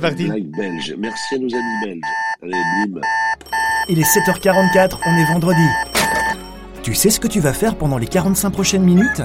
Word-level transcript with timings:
Parti. 0.00 0.26
Blague 0.26 0.50
belge. 0.56 0.94
Merci 0.98 1.34
à 1.34 1.38
nos 1.38 1.54
amis 1.54 1.80
belges. 1.84 2.00
Allez, 2.42 2.86
bim. 2.88 3.00
Il 3.88 3.98
est 3.98 4.02
7h44, 4.02 4.98
on 5.06 5.16
est 5.16 5.24
vendredi. 5.32 5.66
Tu 6.82 6.94
sais 6.94 7.10
ce 7.10 7.20
que 7.20 7.28
tu 7.28 7.40
vas 7.40 7.52
faire 7.52 7.76
pendant 7.76 7.98
les 7.98 8.06
45 8.06 8.50
prochaines 8.50 8.82
minutes? 8.82 9.22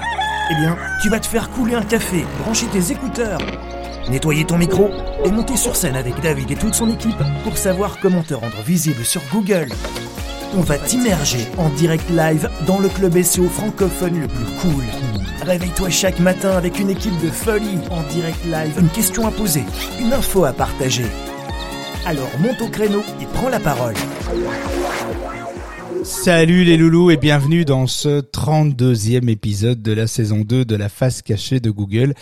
Eh 0.51 0.55
bien, 0.55 0.77
tu 1.01 1.09
vas 1.09 1.19
te 1.19 1.27
faire 1.27 1.49
couler 1.49 1.75
un 1.75 1.83
café, 1.83 2.25
brancher 2.43 2.67
tes 2.67 2.91
écouteurs, 2.91 3.39
nettoyer 4.09 4.45
ton 4.45 4.57
micro 4.57 4.89
et 5.23 5.31
monter 5.31 5.55
sur 5.55 5.75
scène 5.75 5.95
avec 5.95 6.19
David 6.21 6.51
et 6.51 6.55
toute 6.55 6.73
son 6.73 6.89
équipe 6.89 7.21
pour 7.43 7.57
savoir 7.57 7.97
comment 8.01 8.23
te 8.23 8.33
rendre 8.33 8.61
visible 8.63 9.03
sur 9.05 9.21
Google. 9.31 9.69
On 10.53 10.61
va 10.61 10.77
t'immerger 10.77 11.47
en 11.57 11.69
direct 11.69 12.09
live 12.09 12.49
dans 12.65 12.79
le 12.79 12.89
club 12.89 13.21
SEO 13.21 13.49
francophone 13.49 14.21
le 14.21 14.27
plus 14.27 14.45
cool. 14.61 14.83
Réveille-toi 15.41 15.89
chaque 15.89 16.19
matin 16.19 16.51
avec 16.51 16.79
une 16.79 16.89
équipe 16.89 17.19
de 17.21 17.29
folie 17.29 17.79
en 17.91 18.01
direct 18.03 18.43
live, 18.45 18.73
une 18.79 18.89
question 18.89 19.27
à 19.27 19.31
poser, 19.31 19.63
une 19.99 20.13
info 20.13 20.45
à 20.45 20.53
partager. 20.53 21.05
Alors 22.05 22.29
monte 22.39 22.61
au 22.61 22.67
créneau 22.67 23.03
et 23.21 23.25
prends 23.33 23.49
la 23.49 23.59
parole. 23.59 23.95
Salut 26.05 26.63
les 26.63 26.77
loulous 26.77 27.09
et 27.09 27.17
bienvenue 27.17 27.65
dans 27.65 27.87
ce 27.87 28.21
32e 28.21 29.27
épisode 29.27 29.81
de 29.81 29.91
la 29.91 30.05
saison 30.05 30.41
2 30.41 30.63
de 30.63 30.75
la 30.75 30.87
face 30.87 31.23
cachée 31.23 31.59
de 31.59 31.71
Google. 31.71 32.13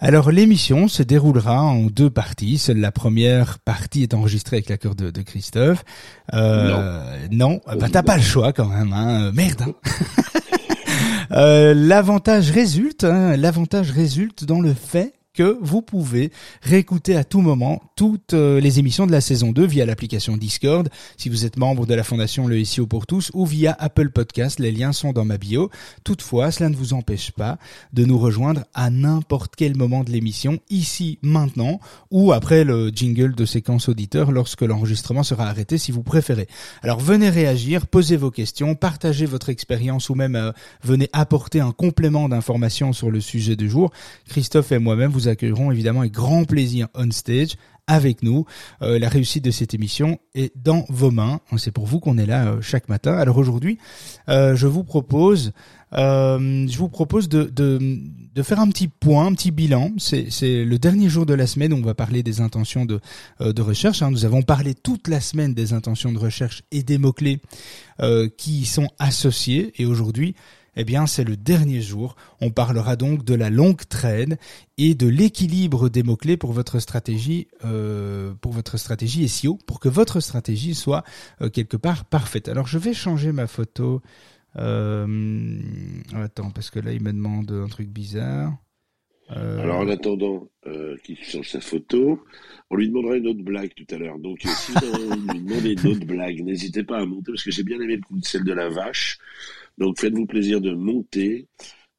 Alors 0.00 0.30
l'émission 0.30 0.88
se 0.88 1.02
déroulera 1.02 1.62
en 1.62 1.82
deux 1.82 2.08
parties. 2.08 2.56
Seule 2.56 2.78
la 2.78 2.92
première 2.92 3.58
partie 3.58 4.02
est 4.02 4.14
enregistrée 4.14 4.56
avec 4.56 4.70
l'accord 4.70 4.94
de, 4.94 5.10
de 5.10 5.20
Christophe. 5.20 5.84
Euh, 6.32 7.26
non, 7.30 7.60
non. 7.66 7.76
bah 7.78 7.88
t'as 7.92 8.02
pas 8.02 8.16
le 8.16 8.22
choix 8.22 8.54
quand 8.54 8.68
même. 8.68 8.94
Hein. 8.94 9.32
Merde. 9.32 9.64
Hein. 9.68 10.40
euh, 11.32 11.74
l'avantage 11.74 12.50
résulte, 12.50 13.04
hein, 13.04 13.36
l'avantage 13.36 13.90
résulte 13.90 14.44
dans 14.44 14.62
le 14.62 14.72
fait 14.72 15.12
que 15.36 15.58
vous 15.60 15.82
pouvez 15.82 16.32
réécouter 16.62 17.14
à 17.14 17.22
tout 17.22 17.42
moment 17.42 17.82
toutes 17.94 18.32
euh, 18.32 18.58
les 18.58 18.78
émissions 18.78 19.06
de 19.06 19.12
la 19.12 19.20
saison 19.20 19.52
2 19.52 19.66
via 19.66 19.86
l'application 19.86 20.36
Discord, 20.36 20.88
si 21.16 21.28
vous 21.28 21.44
êtes 21.44 21.58
membre 21.58 21.86
de 21.86 21.94
la 21.94 22.02
fondation 22.02 22.46
Le 22.46 22.64
SEO 22.64 22.86
pour 22.86 23.06
tous, 23.06 23.30
ou 23.34 23.44
via 23.44 23.76
Apple 23.78 24.10
Podcast, 24.10 24.58
les 24.58 24.72
liens 24.72 24.92
sont 24.92 25.12
dans 25.12 25.26
ma 25.26 25.36
bio. 25.36 25.70
Toutefois, 26.04 26.50
cela 26.50 26.70
ne 26.70 26.74
vous 26.74 26.94
empêche 26.94 27.30
pas 27.32 27.58
de 27.92 28.04
nous 28.04 28.18
rejoindre 28.18 28.64
à 28.74 28.90
n'importe 28.90 29.54
quel 29.56 29.76
moment 29.76 30.04
de 30.04 30.10
l'émission, 30.10 30.58
ici, 30.70 31.18
maintenant, 31.20 31.80
ou 32.10 32.32
après 32.32 32.64
le 32.64 32.88
jingle 32.88 33.34
de 33.34 33.44
séquence 33.44 33.90
auditeur 33.90 34.32
lorsque 34.32 34.62
l'enregistrement 34.62 35.22
sera 35.22 35.46
arrêté 35.48 35.76
si 35.76 35.92
vous 35.92 36.02
préférez. 36.02 36.48
Alors 36.82 36.98
venez 36.98 37.28
réagir, 37.28 37.86
posez 37.86 38.16
vos 38.16 38.30
questions, 38.30 38.74
partagez 38.74 39.26
votre 39.26 39.50
expérience 39.50 40.08
ou 40.08 40.14
même 40.14 40.34
euh, 40.34 40.52
venez 40.82 41.10
apporter 41.12 41.60
un 41.60 41.72
complément 41.72 42.28
d'information 42.28 42.94
sur 42.94 43.10
le 43.10 43.20
sujet 43.20 43.56
du 43.56 43.68
jour. 43.68 43.92
Christophe 44.28 44.72
et 44.72 44.78
moi-même 44.78 45.10
vous 45.10 45.25
accueillerons 45.28 45.70
évidemment 45.70 46.00
avec 46.00 46.12
grand 46.12 46.44
plaisir 46.44 46.88
on 46.94 47.10
stage 47.10 47.56
avec 47.86 48.22
nous. 48.22 48.44
Euh, 48.82 48.98
la 48.98 49.08
réussite 49.08 49.44
de 49.44 49.50
cette 49.50 49.74
émission 49.74 50.18
est 50.34 50.52
dans 50.56 50.84
vos 50.88 51.10
mains. 51.10 51.40
C'est 51.56 51.70
pour 51.70 51.86
vous 51.86 52.00
qu'on 52.00 52.18
est 52.18 52.26
là 52.26 52.46
euh, 52.46 52.60
chaque 52.60 52.88
matin. 52.88 53.16
Alors 53.16 53.38
aujourd'hui, 53.38 53.78
euh, 54.28 54.56
je 54.56 54.66
vous 54.66 54.82
propose, 54.82 55.52
je 55.92 56.76
vous 56.76 56.88
propose 56.88 57.28
de, 57.28 57.44
de, 57.44 58.42
faire 58.42 58.60
un 58.60 58.68
petit 58.68 58.88
point, 58.88 59.26
un 59.26 59.34
petit 59.34 59.50
bilan. 59.50 59.92
C'est 59.98 60.64
le 60.64 60.78
dernier 60.78 61.08
jour 61.08 61.26
de 61.26 61.34
la 61.34 61.46
semaine 61.46 61.72
où 61.72 61.76
on 61.76 61.82
va 61.82 61.94
parler 61.94 62.22
des 62.22 62.40
intentions 62.40 62.84
de, 62.84 63.00
de 63.40 63.62
recherche. 63.62 64.02
Hein. 64.02 64.10
Nous 64.10 64.24
avons 64.24 64.42
parlé 64.42 64.74
toute 64.74 65.08
la 65.08 65.20
semaine 65.20 65.54
des 65.54 65.72
intentions 65.72 66.12
de 66.12 66.18
recherche 66.18 66.62
et 66.70 66.82
des 66.82 66.98
mots 66.98 67.12
clés 67.12 67.40
qui 68.36 68.60
y 68.60 68.66
sont 68.66 68.88
associés. 68.98 69.72
Et 69.80 69.86
aujourd'hui, 69.86 70.34
eh 70.76 70.84
bien, 70.84 71.06
c'est 71.06 71.24
le 71.24 71.36
dernier 71.36 71.80
jour. 71.80 72.16
On 72.40 72.50
parlera 72.50 72.96
donc 72.96 73.24
de 73.24 73.34
la 73.34 73.50
longue 73.50 73.82
traîne 73.88 74.36
et 74.76 74.94
de 74.94 75.08
l'équilibre 75.08 75.88
des 75.88 76.02
mots-clés 76.02 76.36
pour 76.36 76.52
votre 76.52 76.78
stratégie, 76.78 77.48
euh, 77.64 78.34
pour 78.40 78.52
votre 78.52 78.76
stratégie 78.76 79.26
SEO, 79.28 79.58
pour 79.66 79.80
que 79.80 79.88
votre 79.88 80.20
stratégie 80.20 80.74
soit 80.74 81.02
euh, 81.40 81.48
quelque 81.48 81.78
part 81.78 82.04
parfaite. 82.04 82.48
Alors, 82.48 82.66
je 82.66 82.78
vais 82.78 82.92
changer 82.92 83.32
ma 83.32 83.46
photo. 83.46 84.02
Euh, 84.56 85.58
attends, 86.14 86.50
parce 86.50 86.70
que 86.70 86.78
là, 86.78 86.92
il 86.92 87.02
me 87.02 87.12
demande 87.12 87.50
un 87.50 87.68
truc 87.68 87.88
bizarre. 87.88 88.54
Alors, 89.28 89.80
en 89.80 89.88
attendant 89.88 90.48
qu'il 91.02 91.16
change 91.20 91.50
sa 91.50 91.60
photo, 91.60 92.22
on 92.70 92.76
lui 92.76 92.88
demandera 92.88 93.16
une 93.16 93.26
autre 93.26 93.42
blague 93.42 93.72
tout 93.74 93.86
à 93.92 93.98
l'heure. 93.98 94.18
Donc, 94.20 94.38
si 94.42 94.72
vous 94.72 95.32
lui 95.32 95.40
demandez 95.40 95.72
une 95.72 95.90
autre 95.90 96.06
blague, 96.06 96.44
n'hésitez 96.44 96.84
pas 96.84 96.98
à 96.98 97.06
monter, 97.06 97.32
parce 97.32 97.42
que 97.42 97.50
j'ai 97.50 97.64
bien 97.64 97.80
aimé 97.80 97.96
le 97.96 98.02
coup 98.02 98.18
de 98.18 98.24
celle 98.24 98.44
de 98.44 98.52
la 98.52 98.68
vache. 98.68 99.18
Donc 99.78 100.00
faites-vous 100.00 100.26
plaisir 100.26 100.60
de 100.60 100.72
monter 100.72 101.48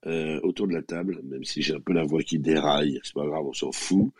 euh, 0.05 0.39
autour 0.43 0.67
de 0.67 0.73
la 0.73 0.83
table, 0.83 1.19
même 1.23 1.43
si 1.43 1.61
j'ai 1.61 1.73
un 1.73 1.79
peu 1.79 1.91
la 1.91 2.03
voix 2.03 2.21
qui 2.21 2.39
déraille, 2.39 2.99
c'est 3.03 3.13
pas 3.13 3.25
grave, 3.25 3.45
on 3.45 3.53
s'en 3.53 3.71
fout. 3.71 4.13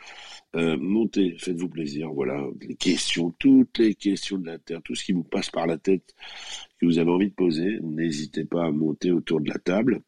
Euh, 0.55 0.75
montez, 0.77 1.37
faites-vous 1.37 1.69
plaisir, 1.69 2.09
voilà, 2.11 2.43
les 2.61 2.75
questions, 2.75 3.33
toutes 3.39 3.77
les 3.77 3.95
questions 3.95 4.37
de 4.37 4.47
la 4.47 4.57
Terre, 4.57 4.81
tout 4.83 4.95
ce 4.95 5.03
qui 5.05 5.13
vous 5.13 5.23
passe 5.23 5.49
par 5.49 5.67
la 5.67 5.77
tête, 5.77 6.15
que 6.79 6.85
vous 6.85 6.99
avez 6.99 7.11
envie 7.11 7.29
de 7.29 7.33
poser, 7.33 7.79
n'hésitez 7.81 8.43
pas 8.43 8.65
à 8.65 8.71
monter 8.71 9.11
autour 9.11 9.39
de 9.39 9.49
la 9.49 9.59
table. 9.59 10.01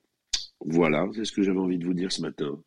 Voilà, 0.65 1.07
c'est 1.13 1.25
ce 1.25 1.31
que 1.31 1.43
j'avais 1.43 1.59
envie 1.59 1.77
de 1.77 1.85
vous 1.85 1.93
dire 1.93 2.11
ce 2.11 2.21
matin. 2.21 2.59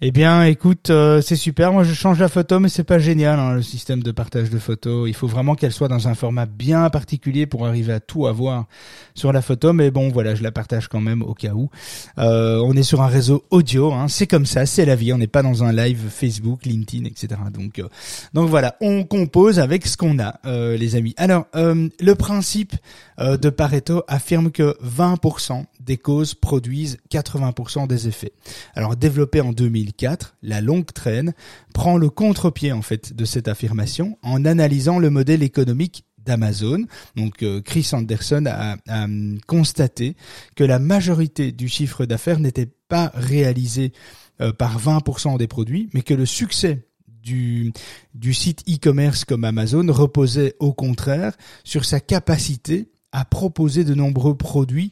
Eh 0.00 0.10
bien, 0.10 0.42
écoute, 0.42 0.90
euh, 0.90 1.20
c'est 1.20 1.36
super. 1.36 1.72
Moi, 1.72 1.84
je 1.84 1.94
change 1.94 2.18
la 2.18 2.28
photo, 2.28 2.58
mais 2.58 2.68
c'est 2.68 2.82
pas 2.82 2.98
génial 2.98 3.38
hein, 3.38 3.54
le 3.54 3.62
système 3.62 4.02
de 4.02 4.10
partage 4.10 4.50
de 4.50 4.58
photos. 4.58 5.08
Il 5.08 5.14
faut 5.14 5.28
vraiment 5.28 5.54
qu'elle 5.54 5.70
soit 5.70 5.86
dans 5.86 6.08
un 6.08 6.14
format 6.14 6.46
bien 6.46 6.90
particulier 6.90 7.46
pour 7.46 7.64
arriver 7.64 7.92
à 7.92 8.00
tout 8.00 8.26
avoir 8.26 8.66
sur 9.14 9.32
la 9.32 9.40
photo. 9.40 9.72
Mais 9.72 9.92
bon, 9.92 10.08
voilà, 10.10 10.34
je 10.34 10.42
la 10.42 10.50
partage 10.50 10.88
quand 10.88 11.00
même 11.00 11.22
au 11.22 11.32
cas 11.32 11.52
où. 11.52 11.70
Euh, 12.18 12.60
on 12.64 12.74
est 12.74 12.82
sur 12.82 13.02
un 13.02 13.06
réseau 13.06 13.44
audio, 13.50 13.92
hein, 13.92 14.08
c'est 14.08 14.26
comme 14.26 14.46
ça, 14.46 14.66
c'est 14.66 14.84
la 14.84 14.96
vie. 14.96 15.12
On 15.12 15.18
n'est 15.18 15.28
pas 15.28 15.42
dans 15.44 15.62
un 15.62 15.72
live 15.72 16.00
Facebook, 16.10 16.66
LinkedIn, 16.66 17.06
etc. 17.06 17.28
Donc, 17.52 17.78
euh, 17.78 17.88
donc 18.34 18.50
voilà, 18.50 18.76
on 18.80 19.04
compose 19.04 19.60
avec 19.60 19.86
ce 19.86 19.96
qu'on 19.96 20.18
a, 20.18 20.40
euh, 20.44 20.76
les 20.76 20.96
amis. 20.96 21.14
Alors, 21.18 21.46
euh, 21.54 21.88
le 22.00 22.14
principe 22.16 22.74
de 23.16 23.48
Pareto 23.48 24.02
affirme 24.08 24.50
que 24.50 24.76
20% 24.82 25.66
des 25.78 25.96
causes 25.96 26.34
produisent 26.34 26.98
80% 27.10 27.86
des 27.86 28.08
effets. 28.08 28.32
Alors, 28.74 28.96
développé 28.96 29.40
en 29.40 29.52
2004, 29.84 30.36
la 30.42 30.60
longue 30.60 30.92
traîne 30.92 31.34
prend 31.72 31.96
le 31.96 32.10
contre-pied 32.10 32.72
en 32.72 32.82
fait 32.82 33.14
de 33.14 33.24
cette 33.24 33.48
affirmation 33.48 34.18
en 34.22 34.44
analysant 34.44 34.98
le 34.98 35.10
modèle 35.10 35.42
économique 35.42 36.04
d'Amazon. 36.18 36.84
Donc 37.16 37.42
euh, 37.42 37.60
Chris 37.60 37.90
Anderson 37.92 38.44
a, 38.46 38.76
a, 38.88 39.06
constaté 39.46 40.16
que 40.56 40.64
la 40.64 40.78
majorité 40.78 41.52
du 41.52 41.68
chiffre 41.68 42.06
d'affaires 42.06 42.40
n'était 42.40 42.70
pas 42.88 43.12
réalisé 43.14 43.92
euh, 44.40 44.52
par 44.52 44.80
20% 44.80 45.38
des 45.38 45.46
produits, 45.46 45.90
mais 45.92 46.02
que 46.02 46.14
le 46.14 46.26
succès 46.26 46.86
du, 47.22 47.72
du 48.14 48.34
site 48.34 48.62
e-commerce 48.68 49.24
comme 49.24 49.44
Amazon 49.44 49.86
reposait 49.88 50.56
au 50.58 50.72
contraire 50.72 51.34
sur 51.62 51.84
sa 51.84 52.00
capacité 52.00 52.90
à 53.12 53.24
proposer 53.24 53.84
de 53.84 53.94
nombreux 53.94 54.36
produits 54.36 54.90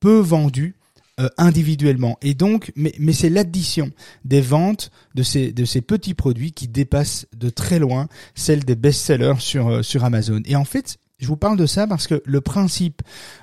peu 0.00 0.18
vendus 0.18 0.76
euh, 1.18 1.28
individuellement. 1.38 2.18
Et 2.20 2.34
donc, 2.34 2.72
mais, 2.76 2.94
mais 2.98 3.12
c'est 3.12 3.30
l'addition 3.30 3.90
des 4.24 4.40
ventes 4.40 4.90
de 5.14 5.22
ces, 5.22 5.52
de 5.52 5.64
ces 5.64 5.80
petits 5.80 6.14
produits 6.14 6.52
qui 6.52 6.68
dépassent 6.68 7.26
de 7.34 7.48
très 7.48 7.78
loin 7.78 8.08
celle 8.34 8.64
des 8.64 8.76
best-sellers 8.76 9.40
sur, 9.40 9.68
euh, 9.68 9.82
sur 9.82 10.04
Amazon. 10.04 10.42
Et 10.44 10.56
en 10.56 10.64
fait, 10.64 10.98
je 11.18 11.28
vous 11.28 11.36
parle 11.36 11.56
de 11.56 11.64
ça 11.64 11.86
parce 11.86 12.06
que 12.06 12.22
le 12.26 12.40
principe 12.42 13.00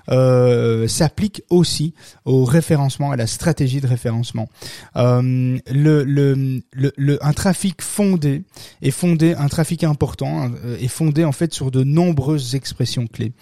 euh, 0.09 0.87
s'applique 0.87 1.41
aussi 1.49 1.95
au 2.23 2.45
référencement, 2.45 3.11
à 3.11 3.15
la 3.15 3.25
stratégie 3.25 3.81
de 3.81 3.87
référencement. 3.87 4.47
Euh, 4.95 5.57
un 7.21 7.33
trafic 7.33 7.81
fondé 7.81 8.43
est 8.83 8.91
fondé, 8.91 9.33
un 9.33 9.47
trafic 9.47 9.83
important 9.83 10.51
euh, 10.63 10.77
est 10.77 10.87
fondé 10.87 11.25
en 11.25 11.31
fait 11.31 11.53
sur 11.53 11.71
de 11.71 11.83
nombreuses 11.83 12.53
expressions 12.53 13.07
clés. 13.07 13.33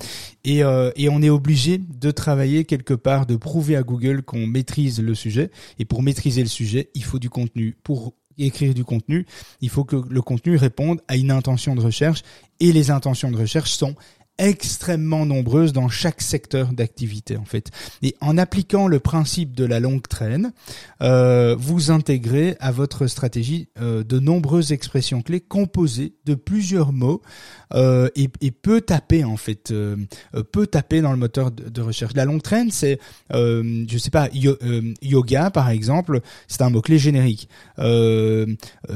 Et 0.46 0.64
on 0.64 1.22
est 1.22 1.30
obligé 1.30 1.78
de 1.78 2.12
travailler 2.12 2.64
quelque 2.64 2.94
part, 2.94 3.26
de 3.26 3.36
prouver 3.36 3.76
à 3.76 3.84
Google 3.84 4.22
qu'on 4.22 4.48
maîtrise 4.48 5.02
le 5.02 5.14
sujet. 5.14 5.52
Et 5.78 5.86
pour 5.86 6.02
maîtriser 6.04 6.42
le 6.42 6.48
sujet, 6.48 6.90
il 6.96 7.04
faut 7.04 7.20
du 7.20 7.30
contenu. 7.30 7.76
Pour 7.84 8.14
écrire 8.38 8.74
du 8.74 8.84
contenu, 8.84 9.26
il 9.62 9.70
faut 9.70 9.84
que 9.84 9.98
le 10.10 10.22
contenu 10.22 10.56
réponde 10.56 11.02
à 11.08 11.16
une 11.16 11.32
intention 11.32 11.76
de 11.76 11.82
recherche 11.82 12.24
et 12.60 12.72
les 12.72 12.92
intentions 12.92 13.32
de 13.32 13.38
recherche 13.38 13.72
sont 13.72 13.96
extrêmement 14.38 15.26
nombreuses 15.26 15.74
dans 15.74 15.90
chaque 15.90 16.22
secteur 16.22 16.74
d'activité 16.74 17.38
en 17.38 17.46
fait. 17.46 17.70
Et 18.02 18.16
en 18.22 18.38
appliquant 18.38 18.88
le 18.88 19.00
principe 19.00 19.56
de 19.56 19.66
la 19.66 19.80
longue 19.80 20.08
traîne, 20.08 20.52
euh, 21.02 21.56
vous 21.58 21.92
intégrez 21.92 22.56
à 22.60 22.72
votre 22.72 23.08
stratégie 23.08 23.68
euh, 23.80 24.04
de 24.04 24.20
nombreuses 24.20 24.72
expressions 24.72 25.22
clés 25.22 25.42
composées 25.42 26.14
de 26.26 26.34
plusieurs 26.34 26.92
mots 26.92 27.22
euh, 27.74 28.10
et, 28.16 28.30
et, 28.42 28.52
peut 28.52 28.82
taper 28.82 29.24
en 29.24 29.38
fait, 29.38 29.74
peut 30.52 30.68
taper 30.68 31.02
dans 31.02 31.12
le 31.12 31.18
moteur 31.18 31.52
de, 31.52 31.82
recherche. 31.82 32.14
La 32.16 32.26
longue 32.26 32.42
traîne, 32.42 32.72
c'est, 32.72 33.00
je 33.32 33.98
sais 33.98 34.10
pas, 34.10 34.30
yoga 34.34 35.52
par 35.52 35.70
exemple, 35.70 36.22
c'est 36.48 36.62
un 36.62 36.70
mot 36.70 36.82
clé 36.82 36.98
générique. 36.98 37.48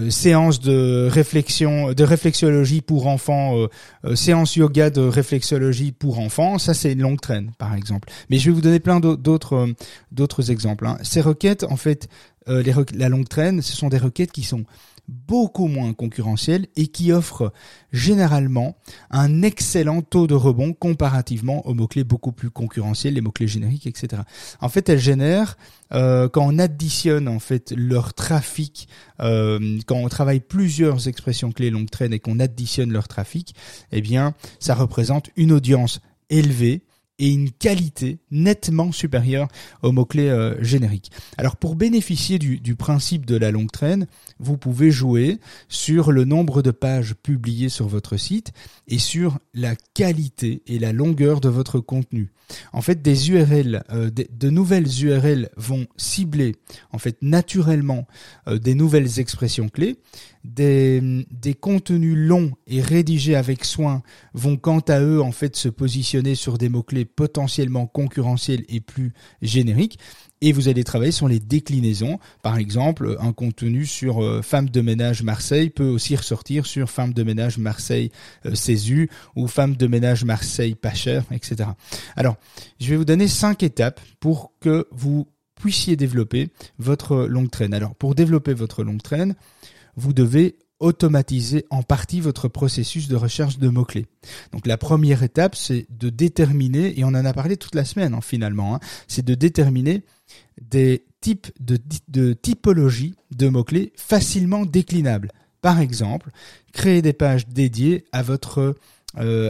séance 0.10 0.60
de 0.60 1.08
réflexion, 1.10 1.94
de 1.94 2.04
réflexologie 2.04 2.82
pour 2.82 3.08
enfants, 3.08 3.68
séance 4.16 4.56
yoga 4.56 4.90
de 4.90 5.02
réflexion 5.02 5.25
réflexologie 5.26 5.92
pour 5.92 6.20
enfants, 6.20 6.60
ça 6.60 6.76
c'est 6.76 6.94
une 6.94 7.02
longue 7.02 7.20
traîne 7.20 7.52
par 7.58 7.74
exemple. 7.74 8.10
Mais 8.30 8.38
je 8.38 8.50
vais 8.50 8.56
vous 8.56 8.62
donner 8.62 8.80
plein 8.80 9.00
d'autres 9.00 9.56
euh, 9.56 9.74
d'autres 10.12 10.52
exemples. 10.52 10.86
Hein. 10.86 10.98
Ces 11.02 11.22
requêtes, 11.22 11.64
en 11.64 11.78
fait, 11.78 12.08
euh, 12.48 12.62
les 12.62 12.74
la 12.94 13.10
longue 13.10 13.28
traîne, 13.28 13.62
ce 13.62 13.76
sont 13.76 13.90
des 13.90 13.98
requêtes 13.98 14.32
qui 14.32 14.44
sont 14.44 14.66
beaucoup 15.08 15.68
moins 15.68 15.94
concurrentielle 15.94 16.68
et 16.76 16.88
qui 16.88 17.12
offre 17.12 17.54
généralement 17.92 18.76
un 19.12 19.42
excellent 19.44 20.02
taux 20.02 20.28
de 20.28 20.34
rebond 20.34 20.74
comparativement 20.74 21.66
aux 21.68 21.74
mots-clés 21.74 22.04
beaucoup 22.04 22.32
plus 22.32 22.50
concurrentiels, 22.50 23.14
les 23.14 23.22
mots-clés 23.22 23.48
génériques, 23.48 23.88
etc. 23.88 24.24
En 24.62 24.70
fait, 24.70 24.90
elles 24.90 25.00
génèrent, 25.00 25.58
euh, 25.94 26.28
quand 26.28 26.46
on 26.46 26.58
additionne 26.58 27.28
en 27.28 27.40
fait 27.40 27.72
leur 27.76 28.14
trafic, 28.14 28.88
euh, 29.20 29.80
quand 29.86 29.98
on 29.98 30.10
travaille 30.10 30.40
plusieurs 30.40 31.08
expressions 31.08 31.52
clés 31.52 31.70
longue 31.70 31.90
traîne 31.90 32.14
et 32.14 32.20
qu'on 32.20 32.40
additionne 32.40 32.92
leur 32.92 33.08
trafic, 33.08 33.56
eh 33.92 34.02
bien, 34.02 34.34
ça 34.60 34.74
représente 34.76 35.30
une 35.36 35.52
audience 35.52 36.00
élevée 36.30 36.82
et 37.20 37.32
une 37.32 37.52
qualité 37.52 38.20
nettement 38.32 38.92
supérieure 38.92 39.48
aux 39.82 39.92
mots-clés 39.92 40.30
euh. 40.30 40.56
Alors 41.38 41.56
pour 41.56 41.76
bénéficier 41.76 42.40
du, 42.40 42.60
du, 42.60 42.76
principe 42.76 43.26
de 43.26 43.38
la 43.38 43.52
longue 43.52 43.72
traîne, 43.72 44.08
vous 44.40 44.58
pouvez 44.58 44.92
jouer 44.92 45.40
sur 45.70 46.12
le 46.12 46.26
nombre 46.26 46.62
de 46.62 46.72
pages 46.72 47.16
publiées 47.16 47.70
sur 47.70 47.88
votre 47.88 48.18
site 48.18 48.52
et 48.88 49.00
sur 49.00 49.40
la 49.54 49.76
qualité 49.94 50.62
et 50.68 50.80
la 50.80 50.92
longueur 50.92 51.42
de 51.42 51.50
votre 51.50 51.80
contenu. 51.80 52.32
En 52.74 52.82
fait, 52.82 53.02
des 53.02 53.32
URL, 53.32 53.84
euh, 53.90 54.10
de, 54.12 54.50
nouvelles 54.50 54.88
URL 55.04 55.50
vont 55.58 55.88
cibler 55.98 56.56
en 56.92 56.98
fait 56.98 57.18
naturellement 57.22 58.08
euh, 58.48 58.58
des 58.58 58.76
nouvelles 58.76 59.20
expressions 59.20 59.70
clés. 59.70 59.98
Des, 60.44 61.26
des 61.32 61.56
contenus 61.56 62.16
longs 62.16 62.52
et 62.68 62.82
rédigés 62.82 63.36
avec 63.36 63.64
soin 63.64 64.02
vont 64.34 64.58
quant 64.58 64.80
à 64.80 65.00
eux 65.00 65.22
en 65.22 65.32
fait 65.32 65.56
se 65.56 65.70
positionner 65.70 66.36
sur 66.36 66.58
des 66.58 66.70
mots-clés 66.70 67.06
potentiellement 67.06 67.86
concurrentiels 67.88 68.66
et 68.70 68.80
plus 68.80 69.14
génériques 69.42 70.00
et 70.42 70.52
vous 70.52 70.68
allez 70.68 70.84
travailler 70.84 71.12
sur 71.12 71.28
les 71.28 71.40
déclinaisons. 71.40 72.20
Par 72.44 72.58
exemple, 72.58 73.18
un 73.20 73.34
contenu 73.34 73.86
sur 73.86 74.24
euh, 74.24 74.42
femme 74.42 74.70
de 74.70 74.82
ménage 74.82 75.24
Marseille 75.24 75.70
peut 75.70 75.88
aussi 75.88 76.16
ressortir 76.16 76.66
sur 76.66 76.90
femme 76.90 77.14
de 77.14 77.24
ménage 77.24 77.58
Marseille 77.58 78.12
euh, 78.46 78.54
Césu 78.54 79.10
ou 79.36 79.48
femme 79.48 79.76
de 79.76 79.88
ménage 79.88 80.24
Marseille 80.24 80.76
pas 80.76 80.94
cher, 80.94 81.24
etc. 81.32 81.70
Alors, 82.16 82.36
je 82.80 82.90
vais 82.90 82.98
vous 82.98 83.06
donner 83.06 83.28
cinq 83.28 83.64
étapes 83.64 84.02
pour 84.20 84.54
que 84.60 84.88
vous 84.92 85.28
puissiez 85.56 85.96
développer 85.96 86.50
votre 86.78 87.26
longue 87.26 87.50
traîne. 87.50 87.74
Alors, 87.74 87.96
pour 87.96 88.14
développer 88.14 88.54
votre 88.54 88.84
longue 88.84 89.02
traîne, 89.02 89.36
vous 89.96 90.14
devez 90.14 90.58
automatiser 90.80 91.66
en 91.70 91.84
partie 91.84 92.20
votre 92.20 92.48
processus 92.48 93.08
de 93.08 93.16
recherche 93.16 93.58
de 93.60 93.70
mots-clés. 93.70 94.08
Donc 94.52 94.68
la 94.68 94.78
première 94.78 95.24
étape, 95.24 95.56
c'est 95.56 95.88
de 95.90 96.10
déterminer, 96.10 97.00
et 97.00 97.04
on 97.04 97.10
en 97.10 97.26
a 97.26 97.34
parlé 97.34 97.58
toute 97.58 97.76
la 97.76 97.86
semaine 97.86 98.14
hein, 98.14 98.22
finalement, 98.22 98.76
hein, 98.76 98.80
c'est 99.08 99.26
de 99.26 99.36
déterminer 99.36 100.04
des 100.62 101.06
types 101.22 101.48
de, 101.60 102.34
typologies 102.34 103.16
de 103.32 103.48
mots-clés 103.48 103.94
facilement 103.96 104.66
déclinables. 104.66 105.32
Par 105.62 105.80
exemple, 105.80 106.30
créer 106.74 107.02
des 107.02 107.14
pages 107.14 107.48
dédiées 107.48 108.06
à 108.12 108.22
votre, 108.22 108.76
euh, 109.18 109.50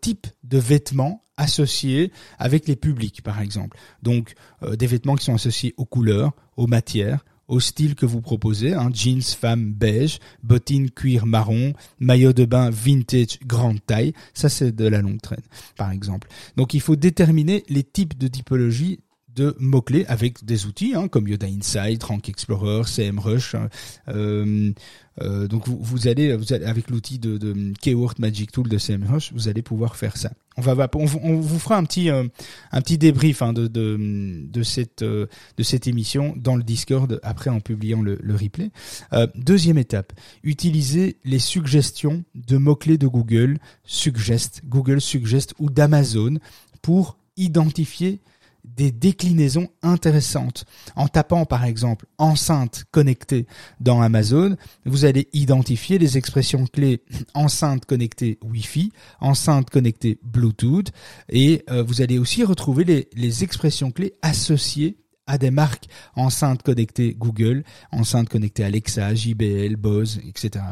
type 0.00 0.26
de 0.44 0.58
vêtements 0.58 1.22
associés 1.36 2.12
avec 2.38 2.66
les 2.66 2.76
publics, 2.76 3.22
par 3.22 3.40
exemple. 3.40 3.78
Donc 4.02 4.34
euh, 4.62 4.76
des 4.76 4.86
vêtements 4.86 5.14
qui 5.14 5.24
sont 5.24 5.34
associés 5.34 5.74
aux 5.76 5.84
couleurs, 5.84 6.32
aux 6.56 6.66
matières, 6.66 7.24
au 7.48 7.60
style 7.60 7.94
que 7.94 8.06
vous 8.06 8.20
proposez, 8.20 8.74
hein, 8.74 8.90
jeans 8.92 9.22
femme 9.22 9.72
beige, 9.72 10.18
bottines 10.42 10.90
cuir 10.90 11.26
marron, 11.26 11.72
maillot 11.98 12.32
de 12.32 12.44
bain 12.44 12.70
vintage 12.70 13.38
grande 13.46 13.84
taille, 13.84 14.12
ça 14.34 14.48
c'est 14.48 14.72
de 14.72 14.86
la 14.86 15.00
longue 15.00 15.20
traîne 15.20 15.42
par 15.76 15.90
exemple. 15.90 16.28
Donc 16.56 16.74
il 16.74 16.80
faut 16.80 16.96
déterminer 16.96 17.64
les 17.68 17.84
types 17.84 18.18
de 18.18 18.28
typologie 18.28 19.00
de 19.36 19.54
mots-clés 19.60 20.06
avec 20.06 20.44
des 20.44 20.66
outils 20.66 20.94
hein, 20.94 21.08
comme 21.08 21.28
Yoda 21.28 21.46
Insight, 21.46 22.02
Rank 22.02 22.28
Explorer, 22.28 22.82
CMrush. 22.84 23.54
Hein, 23.54 23.68
euh, 24.08 24.72
euh, 25.20 25.46
donc 25.46 25.68
vous, 25.68 26.08
allez, 26.08 26.36
avec 26.64 26.90
l'outil 26.90 27.18
de, 27.18 27.72
Keyword 27.80 28.18
Magic 28.18 28.50
Tool 28.50 28.68
de 28.68 28.78
CMrush, 28.78 29.32
vous 29.32 29.48
allez 29.48 29.62
pouvoir 29.62 29.96
faire 29.96 30.16
ça. 30.16 30.30
On 30.58 30.62
va, 30.62 30.88
vous 30.92 31.58
fera 31.58 31.76
un 31.76 31.84
petit, 31.84 32.10
euh, 32.10 32.24
un 32.72 32.80
petit 32.80 32.96
débrief 32.96 33.42
hein, 33.42 33.52
euh, 33.56 34.48
de 34.48 35.62
cette 35.62 35.86
émission 35.86 36.34
dans 36.36 36.56
le 36.56 36.62
Discord 36.62 37.20
après 37.22 37.50
en 37.50 37.60
publiant 37.60 38.00
le, 38.00 38.18
replay. 38.34 38.70
Euh, 39.12 39.26
deuxième 39.34 39.76
étape, 39.76 40.12
utilisez 40.42 41.18
les 41.24 41.38
suggestions 41.38 42.24
de 42.34 42.56
mots 42.56 42.76
clés 42.76 42.96
de 42.98 43.06
Google, 43.06 43.58
Suggest, 43.84 44.62
Google 44.64 45.00
Suggest 45.00 45.54
ou 45.58 45.68
d'Amazon 45.70 46.38
pour 46.80 47.18
identifier 47.36 48.20
des 48.66 48.92
déclinaisons 48.92 49.68
intéressantes. 49.82 50.64
En 50.96 51.08
tapant 51.08 51.44
par 51.44 51.64
exemple 51.64 52.06
enceinte 52.18 52.84
connectée 52.90 53.46
dans 53.80 54.00
Amazon, 54.00 54.56
vous 54.84 55.04
allez 55.04 55.28
identifier 55.32 55.98
les 55.98 56.18
expressions 56.18 56.66
clés 56.66 57.02
enceinte 57.34 57.86
connectée 57.86 58.38
Wi-Fi, 58.42 58.92
enceinte 59.20 59.70
connectée 59.70 60.18
Bluetooth 60.22 60.90
et 61.28 61.64
euh, 61.70 61.82
vous 61.82 62.02
allez 62.02 62.18
aussi 62.18 62.44
retrouver 62.44 62.84
les, 62.84 63.42
expressions 63.42 63.90
clés 63.90 64.14
associées 64.22 64.96
à 65.26 65.36
des 65.38 65.50
marques 65.50 65.86
enceintes 66.14 66.62
connectées 66.62 67.14
Google, 67.14 67.64
enceintes 67.90 68.28
connectées 68.28 68.64
Alexa, 68.64 69.14
JBL, 69.14 69.76
Bose, 69.76 70.20
etc. 70.26 70.64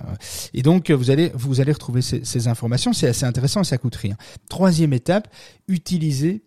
Et 0.54 0.62
donc 0.62 0.90
vous 0.90 1.10
allez 1.10 1.32
vous 1.34 1.60
allez 1.60 1.72
retrouver 1.72 2.00
ces, 2.02 2.48
informations. 2.48 2.92
C'est 2.92 3.08
assez 3.08 3.26
intéressant 3.26 3.64
ça 3.64 3.78
coûte 3.78 3.96
rien. 3.96 4.16
Troisième 4.48 4.92
étape, 4.92 5.28
utilisez 5.68 6.44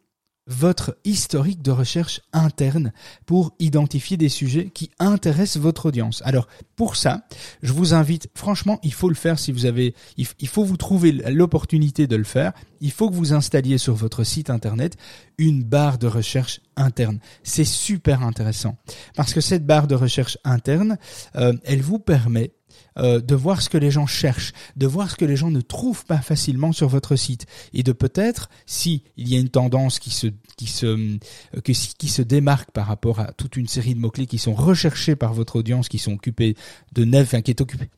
votre 0.47 0.97
historique 1.03 1.61
de 1.61 1.71
recherche 1.71 2.21
interne 2.33 2.93
pour 3.25 3.53
identifier 3.59 4.17
des 4.17 4.29
sujets 4.29 4.69
qui 4.73 4.89
intéressent 4.99 5.61
votre 5.61 5.87
audience. 5.87 6.21
Alors 6.25 6.47
pour 6.75 6.95
ça, 6.95 7.23
je 7.61 7.73
vous 7.73 7.93
invite, 7.93 8.29
franchement, 8.33 8.79
il 8.83 8.93
faut 8.93 9.09
le 9.09 9.15
faire 9.15 9.39
si 9.39 9.51
vous 9.51 9.65
avez, 9.65 9.93
il 10.17 10.47
faut 10.47 10.63
vous 10.63 10.77
trouver 10.77 11.11
l'opportunité 11.11 12.07
de 12.07 12.15
le 12.15 12.23
faire. 12.23 12.53
Il 12.79 12.91
faut 12.91 13.09
que 13.09 13.15
vous 13.15 13.33
installiez 13.33 13.77
sur 13.77 13.95
votre 13.95 14.23
site 14.23 14.49
internet 14.49 14.95
une 15.37 15.63
barre 15.63 15.97
de 15.97 16.07
recherche 16.07 16.61
interne. 16.75 17.19
C'est 17.43 17.65
super 17.65 18.23
intéressant 18.23 18.77
parce 19.15 19.33
que 19.33 19.41
cette 19.41 19.65
barre 19.65 19.87
de 19.87 19.95
recherche 19.95 20.37
interne, 20.43 20.97
euh, 21.35 21.53
elle 21.63 21.81
vous 21.81 21.99
permet 21.99 22.53
euh, 22.97 23.19
de 23.21 23.35
voir 23.35 23.61
ce 23.61 23.69
que 23.69 23.77
les 23.77 23.91
gens 23.91 24.07
cherchent, 24.07 24.53
de 24.75 24.87
voir 24.87 25.11
ce 25.11 25.15
que 25.15 25.25
les 25.25 25.35
gens 25.35 25.51
ne 25.51 25.61
trouvent 25.61 26.05
pas 26.05 26.19
facilement 26.19 26.71
sur 26.71 26.87
votre 26.87 27.15
site, 27.15 27.45
et 27.73 27.83
de 27.83 27.91
peut-être, 27.91 28.49
si 28.65 29.03
il 29.17 29.29
y 29.29 29.35
a 29.35 29.39
une 29.39 29.49
tendance 29.49 29.99
qui 29.99 30.11
se 30.11 30.27
qui 30.57 30.67
se 30.67 30.85
euh, 30.85 31.73
se 32.07 32.21
démarque 32.21 32.71
par 32.71 32.87
rapport 32.87 33.19
à 33.19 33.31
toute 33.33 33.57
une 33.57 33.67
série 33.67 33.93
de 33.93 33.99
mots 33.99 34.09
clés 34.09 34.25
qui 34.25 34.37
sont 34.37 34.53
recherchés 34.53 35.15
par 35.15 35.33
votre 35.33 35.57
audience, 35.57 35.89
qui 35.89 35.99
sont 35.99 36.13
occupés 36.13 36.55
de 36.93 37.05
neuf, 37.05 37.35
qui 37.43 37.51
est 37.51 37.61
occupé 37.61 37.89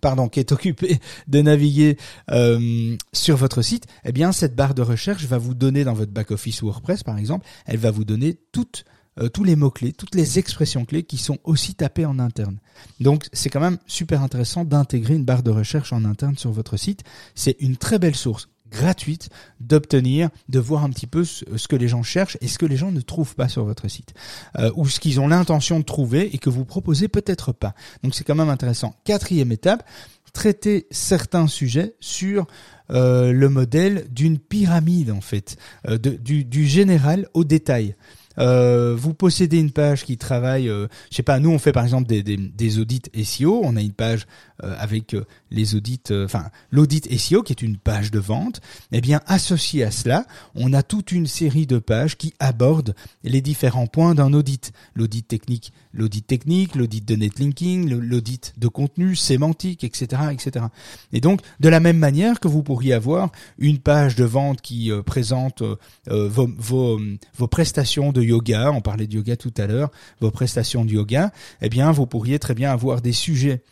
pardon, 0.00 0.28
qui 0.28 0.40
est 0.40 0.52
occupé 0.52 1.00
de 1.26 1.40
naviguer 1.40 1.96
euh, 2.30 2.96
sur 3.12 3.36
votre 3.36 3.62
site, 3.62 3.86
eh 4.04 4.12
bien 4.12 4.32
cette 4.32 4.54
barre 4.54 4.74
de 4.74 4.82
recherche 4.82 5.24
va 5.24 5.38
vous 5.38 5.54
donner 5.54 5.84
dans 5.84 5.94
votre 5.94 6.12
back 6.12 6.30
office 6.30 6.62
WordPress 6.62 7.02
par 7.02 7.18
exemple, 7.18 7.46
elle 7.66 7.78
va 7.78 7.90
vous 7.90 8.04
donner 8.04 8.36
toutes 8.52 8.84
euh, 9.18 9.28
tous 9.28 9.44
les 9.44 9.56
mots-clés, 9.56 9.92
toutes 9.92 10.14
les 10.14 10.38
expressions 10.38 10.84
clés 10.84 11.02
qui 11.02 11.16
sont 11.16 11.38
aussi 11.44 11.74
tapées 11.74 12.04
en 12.04 12.18
interne. 12.18 12.58
Donc 13.00 13.26
c'est 13.32 13.48
quand 13.48 13.60
même 13.60 13.78
super 13.86 14.22
intéressant 14.22 14.64
d'intégrer 14.64 15.14
une 15.14 15.24
barre 15.24 15.42
de 15.42 15.50
recherche 15.50 15.92
en 15.92 16.04
interne 16.04 16.36
sur 16.36 16.52
votre 16.52 16.76
site. 16.76 17.02
C'est 17.34 17.56
une 17.60 17.76
très 17.76 17.98
belle 17.98 18.14
source 18.14 18.48
gratuite 18.70 19.30
d'obtenir, 19.60 20.28
de 20.48 20.58
voir 20.58 20.84
un 20.84 20.90
petit 20.90 21.06
peu 21.06 21.24
ce, 21.24 21.44
que 21.68 21.76
les 21.76 21.88
gens 21.88 22.02
cherchent 22.02 22.36
et 22.40 22.48
ce 22.48 22.58
que 22.58 22.66
les 22.66 22.76
gens 22.76 22.92
ne 22.92 23.00
trouvent 23.00 23.34
pas 23.34 23.48
sur 23.48 23.64
votre 23.64 23.88
site. 23.88 24.12
Euh, 24.58 24.70
ou 24.76 24.88
ce 24.88 25.00
qu'ils 25.00 25.20
ont 25.20 25.28
l'intention 25.28 25.78
de 25.78 25.84
trouver 25.84 26.34
et 26.34 26.38
que 26.38 26.50
vous 26.50 26.64
proposez 26.64 27.08
peut-être 27.08 27.52
pas. 27.52 27.74
Donc 28.02 28.14
c'est 28.14 28.24
quand 28.24 28.34
même 28.34 28.50
intéressant. 28.50 28.94
Quatrième 29.04 29.52
étape, 29.52 29.88
traiter 30.32 30.86
certains 30.90 31.46
sujets 31.46 31.94
sur 32.00 32.46
euh, 32.90 33.32
le 33.32 33.48
modèle 33.48 34.06
d'une 34.10 34.38
pyramide 34.38 35.10
en 35.10 35.22
fait, 35.22 35.56
du, 36.02 36.44
du 36.44 36.66
général 36.66 37.28
au 37.32 37.44
détail. 37.44 37.94
Euh, 38.38 38.94
vous 38.96 39.14
possédez 39.14 39.58
une 39.58 39.70
page 39.70 40.04
qui 40.04 40.16
travaille, 40.16 40.68
euh, 40.68 40.86
je 41.10 41.16
sais 41.16 41.22
pas, 41.22 41.38
nous 41.38 41.50
on 41.50 41.58
fait 41.58 41.72
par 41.72 41.84
exemple 41.84 42.06
des, 42.06 42.78
audits 42.78 43.02
SEO, 43.24 43.60
on 43.64 43.76
a 43.76 43.80
une 43.80 43.92
page 43.92 44.26
euh, 44.62 44.74
avec 44.78 45.14
euh, 45.14 45.24
les 45.50 45.74
audits, 45.74 46.02
enfin 46.10 46.50
l'audit 46.70 47.06
SEO 47.18 47.42
qui 47.42 47.52
est 47.52 47.62
une 47.62 47.76
page 47.76 48.10
de 48.10 48.18
vente. 48.18 48.60
Eh 48.92 49.00
bien 49.00 49.20
associé 49.26 49.84
à 49.84 49.90
cela, 49.90 50.26
on 50.54 50.72
a 50.72 50.82
toute 50.82 51.12
une 51.12 51.26
série 51.26 51.66
de 51.66 51.78
pages 51.78 52.16
qui 52.16 52.34
abordent 52.38 52.94
les 53.24 53.40
différents 53.40 53.86
points 53.86 54.14
d'un 54.14 54.32
audit, 54.32 54.72
l'audit 54.94 55.26
technique, 55.26 55.72
l'audit 55.96 56.26
technique, 56.26 56.74
l'audit 56.74 57.04
de 57.04 57.16
netlinking, 57.16 57.88
l'audit 57.88 58.54
de 58.56 58.68
contenu, 58.68 59.16
sémantique, 59.16 59.82
etc., 59.82 60.22
etc. 60.32 60.66
Et 61.12 61.20
donc 61.20 61.40
de 61.60 61.68
la 61.68 61.80
même 61.80 61.98
manière 61.98 62.38
que 62.40 62.48
vous 62.48 62.62
pourriez 62.62 62.92
avoir 62.92 63.32
une 63.58 63.78
page 63.78 64.14
de 64.14 64.24
vente 64.24 64.60
qui 64.60 64.90
présente 65.04 65.62
vos, 66.06 66.48
vos, 66.56 67.00
vos 67.36 67.48
prestations 67.48 68.12
de 68.12 68.22
yoga, 68.22 68.70
on 68.72 68.80
parlait 68.80 69.06
de 69.06 69.14
yoga 69.14 69.36
tout 69.36 69.54
à 69.56 69.66
l'heure, 69.66 69.90
vos 70.20 70.30
prestations 70.30 70.84
de 70.84 70.90
yoga, 70.90 71.32
eh 71.62 71.68
bien, 71.68 71.92
vous 71.92 72.06
pourriez 72.06 72.38
très 72.38 72.54
bien 72.54 72.70
avoir 72.70 73.00
des 73.00 73.12
sujets 73.12 73.62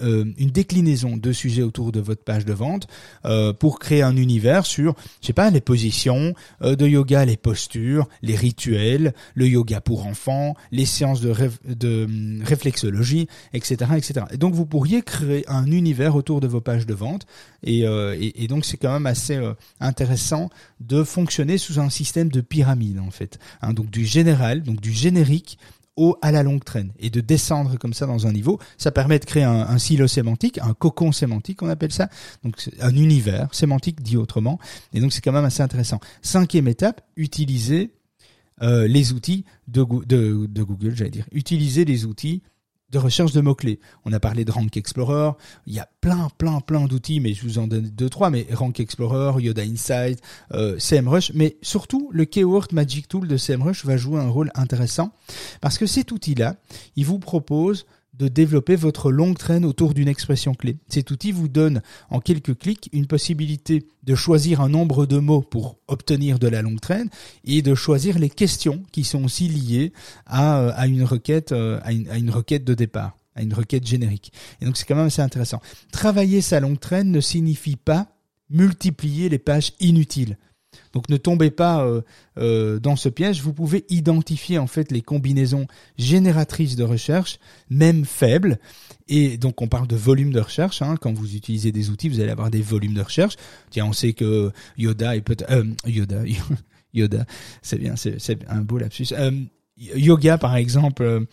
euh, 0.00 0.24
une 0.38 0.50
déclinaison 0.50 1.16
de 1.16 1.32
sujets 1.32 1.62
autour 1.62 1.92
de 1.92 2.00
votre 2.00 2.22
page 2.22 2.44
de 2.44 2.52
vente 2.52 2.86
euh, 3.24 3.52
pour 3.52 3.78
créer 3.78 4.02
un 4.02 4.16
univers 4.16 4.66
sur, 4.66 4.94
je 5.20 5.26
sais 5.26 5.32
pas, 5.32 5.50
les 5.50 5.60
positions 5.60 6.34
de 6.60 6.86
yoga, 6.86 7.24
les 7.24 7.36
postures, 7.36 8.08
les 8.22 8.36
rituels, 8.36 9.14
le 9.34 9.48
yoga 9.48 9.80
pour 9.80 10.06
enfants, 10.06 10.54
les 10.72 10.86
séances 10.86 11.20
de, 11.20 11.34
de 11.66 12.04
hum, 12.04 12.42
réflexologie, 12.44 13.28
etc., 13.52 13.92
etc. 13.96 14.26
Et 14.32 14.36
donc 14.36 14.54
vous 14.54 14.66
pourriez 14.66 15.02
créer 15.02 15.44
un 15.48 15.66
univers 15.70 16.16
autour 16.16 16.40
de 16.40 16.46
vos 16.46 16.60
pages 16.60 16.86
de 16.86 16.94
vente 16.94 17.26
et, 17.62 17.80
et, 17.80 18.44
et 18.44 18.46
donc 18.46 18.64
c'est 18.64 18.76
quand 18.76 18.92
même 18.92 19.06
assez 19.06 19.40
intéressant 19.80 20.50
de 20.80 21.02
fonctionner 21.04 21.58
sous 21.58 21.80
un 21.80 21.90
système 21.90 22.28
de 22.28 22.40
pyramide 22.40 22.98
en 22.98 23.10
fait, 23.10 23.38
hein, 23.62 23.72
donc 23.72 23.90
du 23.90 24.04
général, 24.04 24.62
donc 24.62 24.80
du 24.80 24.92
générique 24.92 25.58
à 26.22 26.32
la 26.32 26.42
longue 26.42 26.64
traîne. 26.64 26.92
Et 26.98 27.10
de 27.10 27.20
descendre 27.20 27.78
comme 27.78 27.94
ça 27.94 28.06
dans 28.06 28.26
un 28.26 28.32
niveau, 28.32 28.58
ça 28.78 28.90
permet 28.90 29.18
de 29.18 29.24
créer 29.24 29.44
un, 29.44 29.78
silo 29.78 30.06
sémantique, 30.06 30.58
un 30.58 30.74
cocon 30.74 31.12
sémantique, 31.12 31.62
on 31.62 31.68
appelle 31.68 31.92
ça, 31.92 32.08
donc 32.42 32.56
un 32.80 32.94
univers 32.96 33.54
sémantique 33.54 34.02
dit 34.02 34.16
autrement, 34.16 34.58
et 34.92 35.00
donc 35.00 35.12
c'est 35.12 35.20
quand 35.20 35.32
même 35.32 35.44
assez 35.44 35.62
intéressant. 35.62 36.00
Cinquième 36.22 36.68
étape, 36.68 37.02
utiliser 37.16 37.92
euh, 38.62 38.86
les 38.86 39.12
outils 39.12 39.44
de, 39.68 39.84
de, 40.06 40.46
de 40.46 40.62
Google, 40.62 40.94
j'allais 40.94 41.10
dire, 41.10 41.26
utiliser 41.32 41.84
les 41.84 42.04
outils 42.04 42.42
de 42.94 42.98
recherche 42.98 43.32
de 43.32 43.40
mots-clés. 43.40 43.80
On 44.04 44.12
a 44.12 44.20
parlé 44.20 44.44
de 44.44 44.52
Rank 44.52 44.76
Explorer, 44.76 45.32
il 45.66 45.74
y 45.74 45.80
a 45.80 45.88
plein, 46.00 46.28
plein, 46.38 46.60
plein 46.60 46.86
d'outils, 46.86 47.18
mais 47.18 47.34
je 47.34 47.42
vous 47.42 47.58
en 47.58 47.66
donne 47.66 47.90
deux, 47.90 48.08
trois, 48.08 48.30
mais 48.30 48.46
Rank 48.52 48.78
Explorer, 48.78 49.42
Yoda 49.42 49.62
Insight, 49.62 50.22
euh, 50.52 50.78
CMrush, 50.78 51.32
mais 51.34 51.56
surtout 51.60 52.08
le 52.12 52.24
Keyword 52.24 52.72
Magic 52.72 53.08
Tool 53.08 53.26
de 53.26 53.36
CMrush 53.36 53.84
va 53.84 53.96
jouer 53.96 54.20
un 54.20 54.28
rôle 54.28 54.50
intéressant, 54.54 55.10
parce 55.60 55.76
que 55.76 55.86
cet 55.86 56.12
outil-là, 56.12 56.54
il 56.94 57.04
vous 57.04 57.18
propose 57.18 57.84
de 58.18 58.28
développer 58.28 58.76
votre 58.76 59.10
longue 59.10 59.36
traîne 59.36 59.64
autour 59.64 59.94
d'une 59.94 60.08
expression 60.08 60.54
clé. 60.54 60.76
Cet 60.88 61.10
outil 61.10 61.32
vous 61.32 61.48
donne 61.48 61.82
en 62.10 62.20
quelques 62.20 62.56
clics 62.56 62.88
une 62.92 63.06
possibilité 63.06 63.86
de 64.04 64.14
choisir 64.14 64.60
un 64.60 64.68
nombre 64.68 65.06
de 65.06 65.18
mots 65.18 65.42
pour 65.42 65.78
obtenir 65.88 66.38
de 66.38 66.48
la 66.48 66.62
longue 66.62 66.80
traîne 66.80 67.10
et 67.44 67.62
de 67.62 67.74
choisir 67.74 68.18
les 68.18 68.30
questions 68.30 68.82
qui 68.92 69.04
sont 69.04 69.24
aussi 69.24 69.48
liées 69.48 69.92
à, 70.26 70.58
euh, 70.58 70.86
une 70.86 71.04
requête 71.04 71.52
euh, 71.52 71.80
requête 72.28 72.64
de 72.64 72.74
départ, 72.74 73.16
à 73.34 73.42
une 73.42 73.54
requête 73.54 73.86
générique. 73.86 74.32
Et 74.60 74.66
donc 74.66 74.76
c'est 74.76 74.86
quand 74.86 74.96
même 74.96 75.06
assez 75.06 75.22
intéressant. 75.22 75.60
Travailler 75.92 76.40
sa 76.40 76.60
longue 76.60 76.78
traîne 76.78 77.10
ne 77.10 77.20
signifie 77.20 77.76
pas 77.76 78.08
multiplier 78.50 79.28
les 79.28 79.38
pages 79.38 79.72
inutiles. 79.80 80.36
Donc 80.94 81.08
ne 81.08 81.16
tombez 81.16 81.50
pas 81.50 81.84
euh, 81.84 82.00
euh, 82.38 82.78
dans 82.78 82.96
ce 82.96 83.08
piège. 83.08 83.42
Vous 83.42 83.52
pouvez 83.52 83.84
identifier 83.90 84.58
en 84.58 84.68
fait 84.68 84.92
les 84.92 85.02
combinaisons 85.02 85.66
génératrices 85.98 86.76
de 86.76 86.84
recherche, 86.84 87.38
même 87.68 88.04
faibles. 88.04 88.58
Et 89.08 89.36
donc 89.36 89.60
on 89.60 89.66
parle 89.66 89.88
de 89.88 89.96
volume 89.96 90.32
de 90.32 90.40
recherche. 90.40 90.80
Hein. 90.80 90.94
Quand 90.98 91.12
vous 91.12 91.34
utilisez 91.34 91.72
des 91.72 91.90
outils, 91.90 92.08
vous 92.08 92.20
allez 92.20 92.30
avoir 92.30 92.50
des 92.50 92.62
volumes 92.62 92.94
de 92.94 93.02
recherche. 93.02 93.34
Tiens, 93.70 93.86
on 93.86 93.92
sait 93.92 94.12
que 94.12 94.52
Yoda 94.78 95.16
est 95.16 95.20
peut-être 95.20 95.50
euh, 95.50 95.64
Yoda, 95.84 96.22
Yoda, 96.94 97.26
c'est 97.60 97.78
bien, 97.78 97.96
c'est 97.96 98.38
un 98.48 98.60
beau 98.60 98.78
lapsus. 98.78 99.12
yoga 99.76 100.38
par 100.38 100.54
exemple 100.54 101.26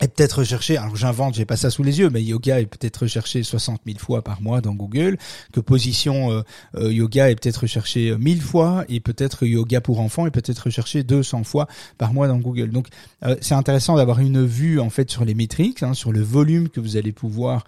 est 0.00 0.08
peut-être 0.08 0.40
recherché, 0.40 0.76
alors 0.76 0.96
j'invente, 0.96 1.34
j'ai 1.34 1.44
pas 1.44 1.56
ça 1.56 1.70
sous 1.70 1.82
les 1.82 1.98
yeux, 1.98 2.10
mais 2.10 2.22
yoga 2.22 2.60
est 2.60 2.66
peut-être 2.66 2.98
recherché 2.98 3.42
60 3.42 3.82
000 3.86 3.98
fois 3.98 4.22
par 4.22 4.40
mois 4.40 4.60
dans 4.60 4.74
Google, 4.74 5.18
que 5.52 5.60
position 5.60 6.30
euh, 6.32 6.42
euh, 6.76 6.92
yoga 6.92 7.30
est 7.30 7.34
peut-être 7.34 7.58
recherché 7.58 8.16
1000 8.16 8.40
fois, 8.40 8.84
et 8.88 9.00
peut-être 9.00 9.44
yoga 9.46 9.80
pour 9.80 10.00
enfants 10.00 10.26
est 10.26 10.30
peut-être 10.30 10.60
recherché 10.60 11.02
200 11.02 11.44
fois 11.44 11.66
par 11.98 12.12
mois 12.12 12.28
dans 12.28 12.38
Google. 12.38 12.70
Donc 12.70 12.88
euh, 13.24 13.36
c'est 13.40 13.54
intéressant 13.54 13.96
d'avoir 13.96 14.20
une 14.20 14.44
vue 14.44 14.80
en 14.80 14.90
fait 14.90 15.10
sur 15.10 15.24
les 15.24 15.34
métriques, 15.34 15.82
hein, 15.82 15.94
sur 15.94 16.12
le 16.12 16.22
volume 16.22 16.68
que 16.68 16.80
vous 16.80 16.96
allez 16.96 17.12
pouvoir 17.12 17.64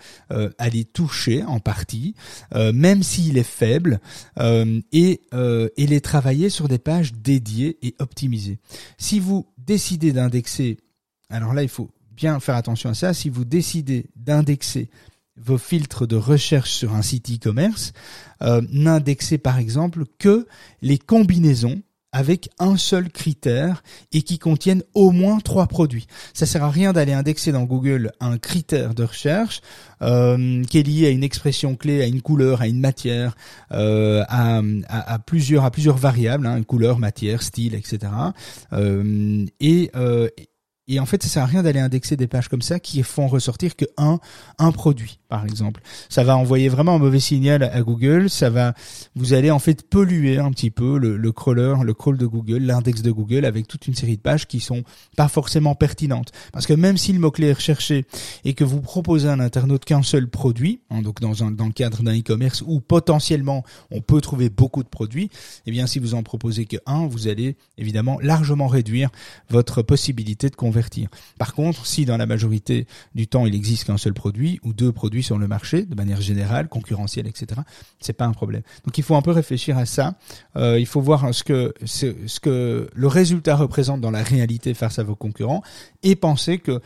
aller 0.59 0.85
toucher 0.85 1.43
en 1.45 1.61
partie, 1.61 2.15
même 2.55 3.03
s'il 3.03 3.39
est 3.39 3.43
faible, 3.43 4.01
et, 4.93 5.21
et 5.33 5.87
les 5.87 6.01
travailler 6.01 6.49
sur 6.49 6.69
des 6.69 6.79
pages 6.79 7.13
dédiées 7.15 7.79
et 7.83 7.95
optimisées. 7.99 8.59
Si 8.99 9.21
vous 9.21 9.47
décidez 9.59 10.13
d'indexer 10.13 10.79
alors 11.31 11.55
là, 11.55 11.63
il 11.63 11.69
faut 11.69 11.91
bien 12.15 12.41
faire 12.41 12.57
attention 12.57 12.91
à 12.91 12.95
ça. 12.95 13.15
Si 13.15 13.29
vous 13.29 13.45
décidez 13.45 14.07
d'indexer 14.17 14.89
vos 15.37 15.59
filtres 15.59 16.07
de 16.07 16.17
recherche 16.17 16.71
sur 16.71 16.95
un 16.95 17.03
site 17.03 17.31
e-commerce, 17.31 17.93
euh, 18.43 18.63
n'indexez 18.71 19.39
par 19.39 19.59
exemple 19.59 20.05
que 20.19 20.47
les 20.81 20.99
combinaisons 20.99 21.83
avec 22.13 22.49
un 22.61 22.77
seul 22.77 23.11
critère 23.11 23.83
et 24.13 24.23
qui 24.23 24.39
contiennent 24.39 24.85
au 24.95 25.11
moins 25.11 25.41
trois 25.41 25.67
produits. 25.67 26.07
Ça 26.33 26.47
sert 26.47 26.63
à 26.63 26.71
rien 26.71 26.93
d'aller 26.93 27.13
indexer 27.13 27.51
dans 27.51 27.65
Google 27.65 28.13
un 28.21 28.39
critère 28.39 28.95
de 28.95 29.03
recherche 29.03 29.63
euh, 30.01 30.63
qui 30.63 30.79
est 30.79 30.85
lié 30.85 31.09
à 31.09 31.11
une 31.11 31.25
expression 31.25 31.75
clé, 31.75 32.03
à 32.03 32.07
une 32.07 32.23
couleur, 32.23 32.63
à 32.63 32.69
une 32.69 32.79
matière, 32.79 33.35
euh, 33.73 34.23
à, 34.29 35.19
plusieurs 35.27 35.97
variables, 35.97 36.47
hein, 36.47 36.63
couleur, 36.63 37.01
matière, 37.01 37.43
style, 37.43 37.75
etc. 37.75 38.13
Et, 39.59 39.91
et 40.87 41.01
en 41.01 41.07
fait, 41.07 41.23
ça 41.23 41.29
sert 41.29 41.43
à 41.43 41.47
rien 41.47 41.63
d'aller 41.63 41.81
indexer 41.81 42.17
des 42.17 42.27
pages 42.27 42.49
comme 42.49 42.61
ça 42.61 42.79
qui 42.79 43.03
font 43.03 43.27
ressortir 43.27 43.75
que 43.75 43.87
un, 43.97 44.19
un 44.59 44.71
produit, 44.71 45.19
par 45.29 45.45
exemple. 45.45 45.81
Ça 46.11 46.25
va 46.25 46.37
envoyer 46.37 46.69
vraiment 46.69 46.97
un 46.97 46.99
mauvais 46.99 47.21
signal 47.21 47.63
à 47.63 47.81
Google. 47.81 48.29
Ça 48.29 48.51
va, 48.51 48.75
vous 49.15 49.33
allez 49.33 49.51
en 49.51 49.59
fait 49.59 49.89
polluer 49.89 50.39
un 50.39 50.51
petit 50.51 50.71
peu 50.71 50.99
le, 50.99 51.17
le 51.17 51.33
crawler, 51.33 51.75
le 51.83 51.95
crawl 51.95 52.19
de 52.19 52.27
Google, 52.27 52.59
l'index 52.59 53.01
de 53.01 53.11
Google 53.11 53.47
avec 53.47 53.67
toute 53.67 53.87
une 53.87 53.95
série 53.95 54.17
de 54.17 54.23
pages 54.23 54.47
qui 54.47 54.61
sont 54.61 54.83
pas 55.17 55.29
forcément 55.29 55.75
pertinentes. 55.75 56.33
Parce 56.53 56.67
que 56.67 56.75
même 56.75 56.99
si 56.99 57.15
le 57.15 57.19
mot-clé 57.19 57.49
est 57.49 57.55
recherché 57.55 58.05
et 58.45 58.53
que 58.53 58.65
vous 58.65 58.83
proposez 58.83 59.29
à 59.29 59.33
un 59.33 59.41
internaute 59.41 59.87
qu'un 59.87 60.03
seul 60.03 60.29
produit, 60.29 60.81
hein, 60.91 61.01
donc 61.01 61.21
dans, 61.21 61.45
un, 61.45 61.51
dans 61.51 61.67
le 61.67 61.73
cadre 61.73 62.03
d'un 62.03 62.19
e-commerce 62.19 62.63
où 62.67 62.81
potentiellement 62.81 63.65
on 63.91 64.03
peut 64.03 64.21
trouver 64.21 64.51
beaucoup 64.51 64.83
de 64.83 64.89
produits, 64.89 65.31
eh 65.65 65.71
bien 65.71 65.87
si 65.87 65.99
vous 65.99 66.15
en 66.15 66.23
proposez 66.23 66.67
que 66.67 66.77
un, 66.85 67.07
vous 67.07 67.29
allez 67.29 67.57
évidemment 67.79 68.19
largement 68.21 68.67
réduire 68.67 69.09
votre 69.49 69.81
possibilité 69.81 70.51
de 70.51 70.57
par 71.39 71.55
contre, 71.55 71.87
si 71.87 72.05
dans 72.05 72.17
la 72.17 72.27
majorité 72.27 72.87
du 73.15 73.27
temps 73.27 73.47
il 73.47 73.55
existe 73.55 73.85
qu'un 73.85 73.99
seul 73.99 74.15
produit 74.15 74.61
ou 74.63 74.73
deux 74.73 74.93
produits 74.93 75.23
sur 75.23 75.39
le 75.39 75.49
marché, 75.49 75.83
de 75.83 75.95
manière 75.95 76.21
générale, 76.21 76.69
concurrentielle, 76.69 77.27
etc., 77.27 77.61
c'est 78.01 78.13
pas 78.13 78.27
un 78.27 78.33
problème. 78.33 78.63
Donc 78.85 78.99
il 78.99 79.05
faut 79.05 79.17
un 79.17 79.23
peu 79.23 79.31
réfléchir 79.31 79.79
à 79.79 79.87
ça. 79.87 80.15
Euh, 80.57 80.79
il 80.79 80.87
faut 80.87 81.01
voir 81.01 81.35
ce 81.35 81.45
que 81.45 81.73
ce 81.85 82.41
que 82.41 82.89
le 82.93 83.07
résultat 83.07 83.57
représente 83.57 84.01
dans 84.01 84.11
la 84.11 84.23
réalité 84.23 84.75
face 84.75 84.99
à 84.99 85.03
vos 85.03 85.17
concurrents 85.17 85.63
et 86.03 86.17
penser 86.17 86.59
que 86.59 86.81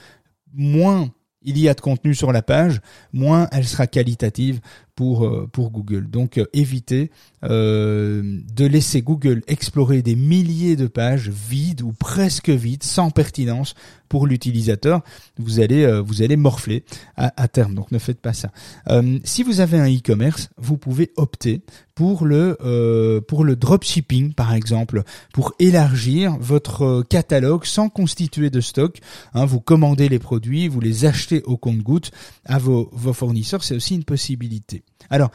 moins 0.53 1.11
il 1.43 1.59
y 1.59 1.69
a 1.69 1.75
de 1.75 1.81
contenu 1.81 2.15
sur 2.15 2.33
la 2.33 2.43
page, 2.43 2.81
moins 3.13 3.49
elle 3.53 3.67
sera 3.67 3.87
qualitative 3.87 4.61
pour, 4.99 5.25
euh, 5.25 5.49
pour 5.53 5.71
Google. 5.71 6.11
Donc 6.11 6.39
euh, 6.39 6.47
évitez 6.53 7.13
euh, 7.45 8.41
de 8.53 8.67
laisser 8.67 9.01
Google 9.01 9.43
explorer 9.47 10.03
des 10.03 10.17
milliers 10.17 10.75
de 10.75 10.89
pages 10.89 11.31
vides 11.31 11.83
ou 11.83 11.93
presque 11.93 12.51
vides, 12.51 12.83
sans 12.83 13.11
pertinence 13.11 13.77
pour 14.09 14.27
l'utilisateur. 14.27 15.03
Vous 15.39 15.61
allez 15.61 15.87
vous 16.01 16.23
allez 16.23 16.37
morfler 16.37 16.83
à, 17.17 17.33
à, 17.41 17.47
terme. 17.47 17.77
Donc 17.77 17.93
ne 17.93 17.99
faites 17.99 18.21
pas 18.21 18.33
ça. 18.33 18.51
si 19.23 19.43
vous 19.43 19.61
avez 19.61 19.79
un 19.79 19.89
e-commerce, 19.89 20.49
vous 20.57 20.79
pouvez 20.79 21.13
opter 21.17 21.61
pour 21.95 22.25
le 22.25 23.21
pour 23.29 23.45
le 23.45 23.55
dropshipping 23.55 24.33
par 24.33 24.55
exemple, 24.55 25.03
pour 25.35 25.53
élargir 25.59 26.39
votre 26.41 27.03
catalogue 27.03 27.67
sans 27.67 27.91
constituer 27.91 28.49
de 28.49 28.63
stock. 28.63 28.99
Hein, 29.35 29.45
vous 29.45 29.61
commandez 29.61 30.09
les 30.09 30.19
produits, 30.19 30.69
vous 30.69 30.81
les 30.81 31.05
achetez 31.05 31.43
au 31.45 31.59
compte-goutte 31.59 32.11
à 32.47 32.59
vos, 32.59 32.89
vos 32.93 33.13
fournisseurs. 33.13 33.63
C'est 33.63 33.77
aussi 33.77 33.95
une 33.95 34.05
possibilité. 34.05 34.83
Alors, 35.11 35.31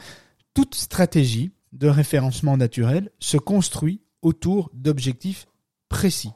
toute 0.54 0.74
stratégie 0.74 1.52
de 1.72 1.88
référencement 1.88 2.56
naturel 2.56 3.10
se 3.18 3.36
construit 3.36 4.00
autour 4.22 4.70
d'objectifs 4.72 5.46
précis. 5.88 6.30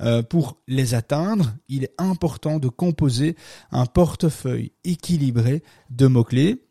Euh, 0.00 0.22
pour 0.22 0.58
les 0.68 0.94
atteindre, 0.94 1.54
il 1.68 1.84
est 1.84 1.94
important 1.98 2.58
de 2.58 2.68
composer 2.68 3.36
un 3.70 3.86
portefeuille 3.86 4.72
équilibré 4.84 5.62
de 5.90 6.06
mots-clés 6.06 6.64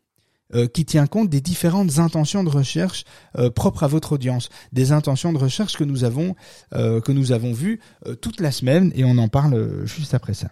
euh, 0.54 0.66
qui 0.66 0.84
tient 0.84 1.06
compte 1.06 1.28
des 1.28 1.40
différentes 1.40 1.98
intentions 1.98 2.44
de 2.44 2.48
recherche 2.48 3.04
euh, 3.38 3.50
propres 3.50 3.82
à 3.82 3.88
votre 3.88 4.12
audience, 4.12 4.48
des 4.72 4.92
intentions 4.92 5.32
de 5.32 5.38
recherche 5.38 5.76
que 5.76 5.84
nous 5.84 6.04
avons 6.04 6.34
que 6.72 7.12
nous 7.12 7.32
avons 7.32 7.52
vues 7.52 7.80
toute 8.20 8.40
la 8.40 8.50
semaine 8.50 8.92
et 8.94 9.04
on 9.04 9.16
en 9.18 9.28
parle 9.28 9.86
juste 9.86 10.14
après 10.14 10.34
ça. 10.34 10.48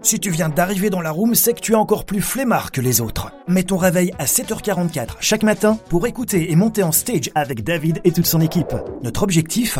Si 0.00 0.20
tu 0.20 0.30
viens 0.30 0.48
d'arriver 0.48 0.90
dans 0.90 1.00
la 1.00 1.10
room, 1.10 1.34
c'est 1.34 1.54
que 1.54 1.60
tu 1.60 1.72
es 1.72 1.76
encore 1.76 2.04
plus 2.04 2.20
flemmard 2.20 2.70
que 2.70 2.80
les 2.80 3.00
autres. 3.00 3.32
Mets 3.48 3.64
ton 3.64 3.76
réveil 3.76 4.12
à 4.18 4.26
7h44 4.26 5.16
chaque 5.20 5.42
matin 5.42 5.78
pour 5.88 6.06
écouter 6.06 6.52
et 6.52 6.56
monter 6.56 6.84
en 6.84 6.92
stage 6.92 7.30
avec 7.34 7.64
David 7.64 8.00
et 8.04 8.12
toute 8.12 8.26
son 8.26 8.40
équipe. 8.40 8.74
Notre 9.02 9.24
objectif? 9.24 9.78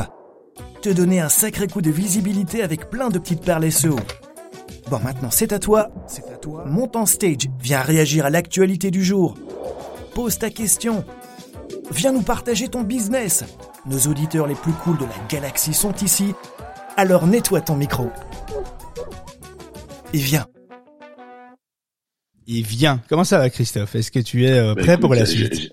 Te 0.82 0.88
donner 0.88 1.20
un 1.20 1.28
sacré 1.28 1.68
coup 1.68 1.80
de 1.80 1.90
visibilité 1.90 2.62
avec 2.62 2.90
plein 2.90 3.10
de 3.10 3.18
petites 3.18 3.44
perles 3.44 3.70
SEO. 3.70 3.96
Bon, 4.90 4.98
maintenant 4.98 5.30
c'est 5.30 5.52
à 5.52 5.60
toi. 5.60 5.90
C'est 6.08 6.28
à 6.32 6.36
toi. 6.36 6.64
Monte 6.66 6.96
en 6.96 7.06
stage, 7.06 7.48
viens 7.60 7.80
réagir 7.80 8.26
à 8.26 8.30
l'actualité 8.30 8.90
du 8.90 9.04
jour. 9.04 9.36
Pose 10.14 10.38
ta 10.38 10.50
question. 10.50 11.04
Viens 11.92 12.12
nous 12.12 12.22
partager 12.22 12.68
ton 12.68 12.82
business. 12.82 13.44
Nos 13.86 14.00
auditeurs 14.10 14.48
les 14.48 14.56
plus 14.56 14.72
cools 14.72 14.98
de 14.98 15.04
la 15.04 15.26
galaxie 15.28 15.74
sont 15.74 15.94
ici. 16.02 16.34
Alors 16.96 17.28
nettoie 17.28 17.60
ton 17.60 17.76
micro 17.76 18.10
et 20.12 20.18
viens. 20.18 20.46
et 22.46 22.62
vient. 22.62 23.02
Comment 23.08 23.24
ça 23.24 23.38
va, 23.38 23.50
Christophe? 23.50 23.94
Est-ce 23.94 24.10
que 24.10 24.20
tu 24.20 24.44
es 24.44 24.58
euh, 24.58 24.74
bah, 24.74 24.82
prêt 24.82 24.98
pour 24.98 25.14
la 25.14 25.26
suite? 25.26 25.72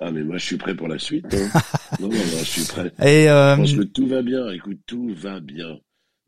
Ah 0.00 0.10
mais 0.10 0.22
moi 0.22 0.36
je 0.36 0.44
suis 0.44 0.56
prêt 0.56 0.74
pour 0.74 0.88
la 0.88 0.98
suite. 0.98 1.32
Hein. 1.32 1.60
non, 2.00 2.08
non, 2.08 2.14
je 2.38 2.44
suis 2.44 2.64
prêt. 2.64 2.92
Et 3.02 3.28
euh... 3.30 3.54
Je 3.54 3.60
pense 3.60 3.74
que 3.74 3.82
tout 3.82 4.06
va 4.06 4.22
bien. 4.22 4.50
Écoute, 4.50 4.78
tout 4.86 5.14
va 5.16 5.40
bien. 5.40 5.78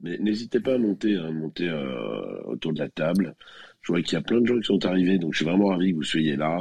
Mais 0.03 0.19
n'hésitez 0.19 0.61
pas 0.61 0.75
à 0.75 0.79
monter, 0.79 1.17
hein, 1.17 1.31
monter 1.31 1.69
euh, 1.69 2.43
autour 2.45 2.73
de 2.73 2.79
la 2.79 2.89
table. 2.89 3.35
Je 3.81 3.93
vois 3.93 4.03
qu'il 4.03 4.15
y 4.15 4.17
a 4.17 4.23
plein 4.23 4.41
de 4.41 4.47
gens 4.47 4.59
qui 4.59 4.67
sont 4.67 4.85
arrivés, 4.85 5.19
donc 5.19 5.33
je 5.33 5.39
suis 5.39 5.47
vraiment 5.47 5.69
ravi 5.69 5.93
que 5.93 5.97
vous 5.97 6.03
soyez 6.03 6.37
là. 6.37 6.61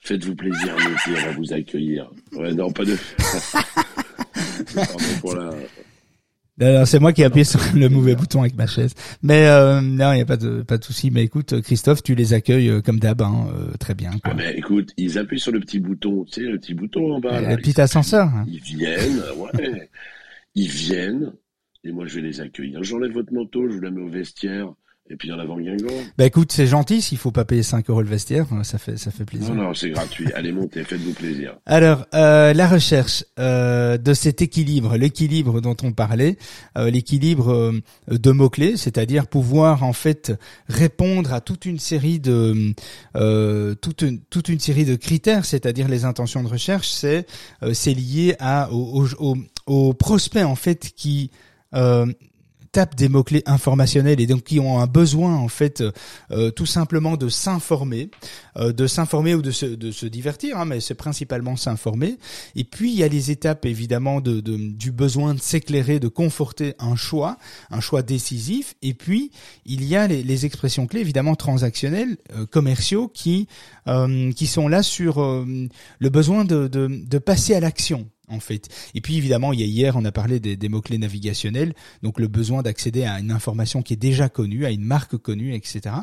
Faites-vous 0.00 0.34
plaisir, 0.34 0.74
montez, 0.74 1.18
on 1.18 1.26
va 1.26 1.32
vous 1.32 1.52
accueillir. 1.52 2.10
Ouais, 2.32 2.52
non, 2.52 2.70
pas 2.72 2.84
de. 2.84 2.96
Pardon 4.74 4.98
pour 5.20 5.34
la, 5.34 5.50
c'est 6.58 7.00
moi 7.00 7.12
qui 7.12 7.22
ai 7.22 7.24
appuyé 7.24 7.44
sur 7.44 7.60
le 7.74 7.88
mauvais 7.88 8.14
bouton 8.14 8.40
avec 8.40 8.56
ma 8.56 8.66
chaise. 8.66 8.94
Mais 9.22 9.46
euh, 9.46 9.80
non, 9.80 10.12
il 10.12 10.16
n'y 10.16 10.22
a 10.22 10.26
pas 10.26 10.36
de 10.36 10.62
pas 10.62 10.78
de 10.78 10.84
souci. 10.84 11.10
Mais 11.10 11.22
écoute, 11.22 11.60
Christophe, 11.62 12.02
tu 12.02 12.14
les 12.14 12.32
accueilles 12.32 12.68
euh, 12.68 12.80
comme 12.80 12.98
d'hab, 12.98 13.22
hein, 13.22 13.48
euh, 13.54 13.76
très 13.78 13.94
bien. 13.94 14.10
Quoi. 14.10 14.20
Ah 14.24 14.34
mais 14.34 14.54
écoute, 14.56 14.92
ils 14.96 15.18
appuient 15.18 15.40
sur 15.40 15.52
le 15.52 15.60
petit 15.60 15.80
bouton, 15.80 16.24
tu 16.24 16.32
sais, 16.32 16.40
le 16.42 16.58
petit 16.58 16.74
bouton 16.74 17.14
en 17.14 17.20
bas. 17.20 17.40
Le 17.40 17.56
petit 17.56 17.80
ascenseur. 17.80 18.28
Hein. 18.28 18.44
Ils 18.46 18.60
viennent, 18.60 19.22
ouais. 19.36 19.90
ils 20.54 20.68
viennent, 20.68 21.32
et 21.82 21.92
moi 21.92 22.06
je 22.06 22.16
vais 22.16 22.22
les 22.22 22.40
accueillir. 22.40 22.82
J'enlève 22.82 23.12
votre 23.12 23.32
manteau, 23.32 23.68
je 23.68 23.74
vous 23.74 23.80
la 23.80 23.90
mets 23.90 24.02
au 24.02 24.08
vestiaire. 24.08 24.72
Et 25.10 25.16
puis 25.16 25.30
en 25.30 25.38
avant 25.38 25.58
Guingamp. 25.60 25.92
Bah 26.16 26.24
écoute, 26.24 26.50
c'est 26.50 26.66
gentil, 26.66 27.02
s'il 27.02 27.18
faut 27.18 27.30
pas 27.30 27.44
payer 27.44 27.62
5 27.62 27.90
euros 27.90 28.00
le 28.00 28.08
vestiaire, 28.08 28.46
ça 28.62 28.78
fait 28.78 28.96
ça 28.96 29.10
fait 29.10 29.26
plaisir. 29.26 29.54
Non 29.54 29.64
non, 29.64 29.74
c'est 29.74 29.90
gratuit. 29.90 30.32
Allez 30.32 30.50
montez, 30.50 30.82
faites-vous 30.82 31.12
plaisir. 31.12 31.56
Alors 31.66 32.06
euh, 32.14 32.54
la 32.54 32.66
recherche 32.66 33.22
euh, 33.38 33.98
de 33.98 34.14
cet 34.14 34.40
équilibre, 34.40 34.96
l'équilibre 34.96 35.60
dont 35.60 35.76
on 35.82 35.92
parlait, 35.92 36.38
euh, 36.78 36.90
l'équilibre 36.90 37.52
euh, 37.52 37.82
de 38.08 38.30
mots 38.30 38.48
clés, 38.48 38.78
c'est-à-dire 38.78 39.26
pouvoir 39.26 39.82
en 39.82 39.92
fait 39.92 40.32
répondre 40.68 41.34
à 41.34 41.42
toute 41.42 41.66
une 41.66 41.78
série 41.78 42.18
de 42.18 42.72
euh, 43.14 43.74
toute 43.74 44.00
une, 44.00 44.20
toute 44.20 44.48
une 44.48 44.60
série 44.60 44.86
de 44.86 44.96
critères, 44.96 45.44
c'est-à-dire 45.44 45.86
les 45.86 46.06
intentions 46.06 46.42
de 46.42 46.48
recherche, 46.48 46.88
c'est 46.88 47.26
euh, 47.62 47.74
c'est 47.74 47.92
lié 47.92 48.36
à 48.38 48.72
aux, 48.72 49.04
aux, 49.18 49.36
aux 49.66 49.92
prospects 49.92 50.44
en 50.44 50.56
fait 50.56 50.92
qui 50.96 51.30
euh, 51.74 52.06
des 52.96 53.08
mots-clés 53.08 53.42
informationnels 53.46 54.20
et 54.20 54.26
donc 54.26 54.42
qui 54.44 54.60
ont 54.60 54.80
un 54.80 54.86
besoin 54.86 55.36
en 55.36 55.48
fait 55.48 55.82
euh, 56.30 56.50
tout 56.50 56.66
simplement 56.66 57.16
de 57.16 57.28
s'informer, 57.28 58.10
euh, 58.56 58.72
de 58.72 58.86
s'informer 58.86 59.34
ou 59.34 59.42
de 59.42 59.50
se, 59.50 59.66
de 59.66 59.90
se 59.90 60.06
divertir, 60.06 60.58
hein, 60.58 60.64
mais 60.64 60.80
c'est 60.80 60.94
principalement 60.94 61.56
s'informer. 61.56 62.18
Et 62.56 62.64
puis 62.64 62.92
il 62.92 62.98
y 62.98 63.04
a 63.04 63.08
les 63.08 63.30
étapes 63.30 63.64
évidemment 63.64 64.20
de, 64.20 64.40
du 64.40 64.92
besoin 64.92 65.34
de 65.34 65.40
s'éclairer, 65.40 66.00
de 66.00 66.08
conforter 66.08 66.74
un 66.78 66.96
choix, 66.96 67.38
un 67.70 67.80
choix 67.80 68.02
décisif. 68.02 68.74
Et 68.82 68.94
puis 68.94 69.30
il 69.64 69.84
y 69.84 69.96
a 69.96 70.06
les, 70.06 70.44
expressions 70.44 70.86
clés 70.88 71.00
évidemment 71.00 71.36
transactionnelles, 71.36 72.16
euh, 72.36 72.44
commerciaux 72.46 73.08
qui 73.08 73.46
qui 74.34 74.46
sont 74.46 74.66
là 74.66 74.82
sur 74.82 75.20
le 75.20 76.08
besoin 76.08 76.44
de, 76.44 76.66
de 76.68 77.18
passer 77.18 77.54
à 77.54 77.60
l'action 77.60 78.08
en 78.28 78.40
fait. 78.40 78.68
Et 78.94 79.00
puis 79.00 79.16
évidemment, 79.16 79.52
il 79.52 79.60
y 79.60 79.62
a 79.62 79.66
hier, 79.66 79.96
on 79.96 80.04
a 80.04 80.12
parlé 80.12 80.40
des, 80.40 80.68
mots-clés 80.68 80.98
navigationnels, 80.98 81.74
donc 82.02 82.18
le 82.18 82.28
besoin 82.28 82.62
d'accéder 82.62 83.04
à 83.04 83.20
une 83.20 83.30
information 83.30 83.82
qui 83.82 83.92
est 83.92 83.96
déjà 83.96 84.28
connue, 84.28 84.64
à 84.64 84.70
une 84.70 84.84
marque 84.84 85.16
connue, 85.16 85.54
etc. 85.54 85.94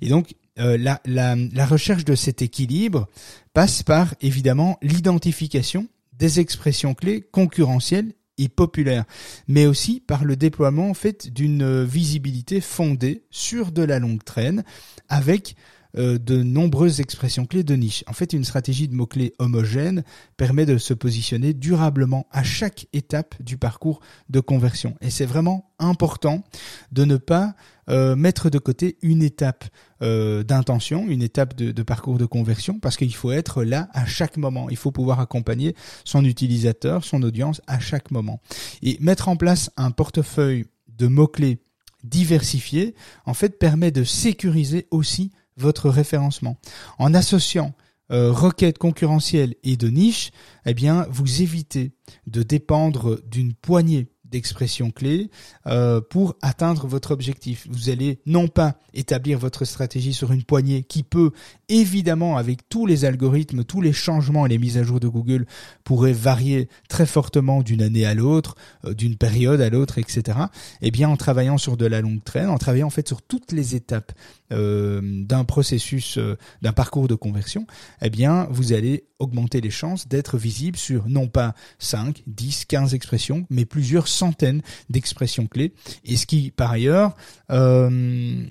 Et 0.00 0.08
donc 0.08 0.34
euh, 0.58 0.76
la, 0.76 1.00
la, 1.04 1.36
la 1.36 1.66
recherche 1.66 2.04
de 2.04 2.14
cet 2.14 2.42
équilibre 2.42 3.08
passe 3.52 3.82
par 3.82 4.14
évidemment 4.20 4.78
l'identification 4.82 5.88
des 6.12 6.40
expressions 6.40 6.94
clés 6.94 7.22
concurrentielles 7.22 8.12
et 8.38 8.48
populaires, 8.48 9.04
mais 9.48 9.66
aussi 9.66 10.00
par 10.00 10.24
le 10.24 10.36
déploiement 10.36 10.88
en 10.88 10.94
fait 10.94 11.32
d'une 11.32 11.84
visibilité 11.84 12.60
fondée 12.60 13.22
sur 13.30 13.70
de 13.70 13.82
la 13.82 13.98
longue 13.98 14.24
traîne 14.24 14.64
avec 15.08 15.56
euh, 15.96 16.18
de 16.18 16.42
nombreuses 16.42 17.00
expressions 17.00 17.46
clés 17.46 17.64
de 17.64 17.74
niche. 17.74 18.04
En 18.06 18.12
fait, 18.12 18.32
une 18.32 18.44
stratégie 18.44 18.88
de 18.88 18.94
mots-clés 18.94 19.34
homogène 19.38 20.04
permet 20.36 20.66
de 20.66 20.78
se 20.78 20.94
positionner 20.94 21.52
durablement 21.52 22.26
à 22.30 22.42
chaque 22.42 22.86
étape 22.92 23.34
du 23.42 23.56
parcours 23.56 24.00
de 24.28 24.40
conversion. 24.40 24.96
Et 25.00 25.10
c'est 25.10 25.26
vraiment 25.26 25.72
important 25.78 26.44
de 26.92 27.04
ne 27.04 27.16
pas 27.16 27.54
euh, 27.88 28.14
mettre 28.14 28.50
de 28.50 28.58
côté 28.58 28.98
une 29.02 29.22
étape 29.22 29.64
euh, 30.02 30.44
d'intention, 30.44 31.08
une 31.08 31.22
étape 31.22 31.56
de, 31.56 31.72
de, 31.72 31.82
parcours 31.82 32.18
de 32.18 32.26
conversion, 32.26 32.78
parce 32.78 32.96
qu'il 32.96 33.14
faut 33.14 33.32
être 33.32 33.64
là 33.64 33.88
à 33.92 34.06
chaque 34.06 34.36
moment. 34.36 34.70
Il 34.70 34.76
faut 34.76 34.92
pouvoir 34.92 35.18
accompagner 35.18 35.74
son 36.04 36.24
utilisateur, 36.24 37.04
son 37.04 37.22
audience 37.22 37.60
à 37.66 37.80
chaque 37.80 38.12
moment. 38.12 38.40
Et 38.82 38.96
mettre 39.00 39.28
en 39.28 39.36
place 39.36 39.70
un 39.76 39.90
portefeuille 39.90 40.66
de 40.98 41.08
mots-clés 41.08 41.58
diversifiés, 42.04 42.94
en 43.26 43.34
fait, 43.34 43.58
permet 43.58 43.90
de 43.90 44.04
sécuriser 44.04 44.86
aussi 44.90 45.32
votre 45.60 45.88
référencement. 45.88 46.56
En 46.98 47.14
associant 47.14 47.74
euh, 48.10 48.32
requêtes 48.32 48.78
concurrentielles 48.78 49.54
et 49.62 49.76
de 49.76 49.88
niche, 49.88 50.32
eh 50.66 50.74
bien, 50.74 51.06
vous 51.10 51.42
évitez 51.42 51.92
de 52.26 52.42
dépendre 52.42 53.20
d'une 53.30 53.54
poignée 53.54 54.08
d'expressions 54.30 54.90
clés 54.90 55.30
euh, 55.66 56.00
pour 56.00 56.36
atteindre 56.40 56.86
votre 56.86 57.10
objectif. 57.10 57.66
Vous 57.70 57.90
allez 57.90 58.20
non 58.26 58.48
pas 58.48 58.76
établir 58.94 59.38
votre 59.38 59.64
stratégie 59.64 60.12
sur 60.12 60.32
une 60.32 60.44
poignée 60.44 60.82
qui 60.84 61.02
peut 61.02 61.32
évidemment 61.68 62.36
avec 62.36 62.68
tous 62.68 62.86
les 62.86 63.04
algorithmes, 63.04 63.64
tous 63.64 63.80
les 63.80 63.92
changements 63.92 64.46
et 64.46 64.48
les 64.48 64.58
mises 64.58 64.78
à 64.78 64.82
jour 64.82 65.00
de 65.00 65.08
Google 65.08 65.46
pourraient 65.84 66.12
varier 66.12 66.68
très 66.88 67.06
fortement 67.06 67.62
d'une 67.62 67.82
année 67.82 68.06
à 68.06 68.14
l'autre, 68.14 68.54
euh, 68.84 68.94
d'une 68.94 69.16
période 69.16 69.60
à 69.60 69.70
l'autre, 69.70 69.98
etc. 69.98 70.38
Eh 70.80 70.90
bien 70.90 71.08
en 71.08 71.16
travaillant 71.16 71.58
sur 71.58 71.76
de 71.76 71.86
la 71.86 72.00
longue 72.00 72.22
traîne, 72.22 72.48
en 72.48 72.58
travaillant 72.58 72.86
en 72.86 72.90
fait 72.90 73.08
sur 73.08 73.22
toutes 73.22 73.52
les 73.52 73.74
étapes 73.74 74.12
euh, 74.52 75.00
d'un 75.02 75.44
processus, 75.44 76.18
euh, 76.18 76.36
d'un 76.62 76.72
parcours 76.72 77.08
de 77.08 77.14
conversion, 77.14 77.66
eh 78.02 78.10
bien 78.10 78.48
vous 78.50 78.72
allez 78.72 79.04
augmenter 79.18 79.60
les 79.60 79.70
chances 79.70 80.08
d'être 80.08 80.38
visible 80.38 80.76
sur 80.76 81.08
non 81.08 81.28
pas 81.28 81.54
5, 81.78 82.22
10, 82.26 82.64
15 82.64 82.94
expressions, 82.94 83.46
mais 83.50 83.64
plusieurs 83.64 84.08
centaines 84.08 84.62
d'expressions 84.88 85.46
clés. 85.46 85.74
Et 86.04 86.16
ce 86.16 86.26
qui, 86.26 86.50
par 86.50 86.70
ailleurs, 86.70 87.14
euh, 87.50 88.46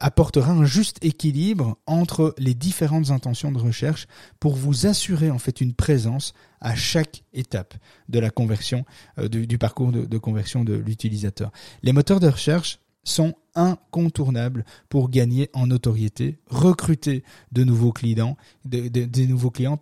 apportera 0.00 0.52
un 0.52 0.64
juste 0.64 1.04
équilibre 1.04 1.78
entre 1.86 2.34
les 2.38 2.54
différentes 2.54 3.10
intentions 3.10 3.52
de 3.52 3.58
recherche 3.58 4.06
pour 4.40 4.54
vous 4.54 4.86
assurer 4.86 5.30
en 5.30 5.38
fait 5.38 5.60
une 5.60 5.74
présence 5.74 6.32
à 6.60 6.74
chaque 6.74 7.24
étape 7.34 7.74
de 8.08 8.18
la 8.18 8.30
conversion, 8.30 8.84
du, 9.30 9.58
parcours 9.58 9.92
de 9.92 10.18
conversion 10.18 10.64
de 10.64 10.74
l'utilisateur. 10.74 11.50
Les 11.82 11.92
moteurs 11.92 12.20
de 12.20 12.28
recherche 12.28 12.78
sont 13.04 13.34
incontournables 13.54 14.64
pour 14.88 15.10
gagner 15.10 15.48
en 15.52 15.68
notoriété, 15.68 16.38
recruter 16.48 17.22
de 17.52 17.64
nouveaux 17.64 17.92
clients, 17.92 18.36
des 18.64 19.26
nouveaux 19.26 19.50
clients, 19.50 19.78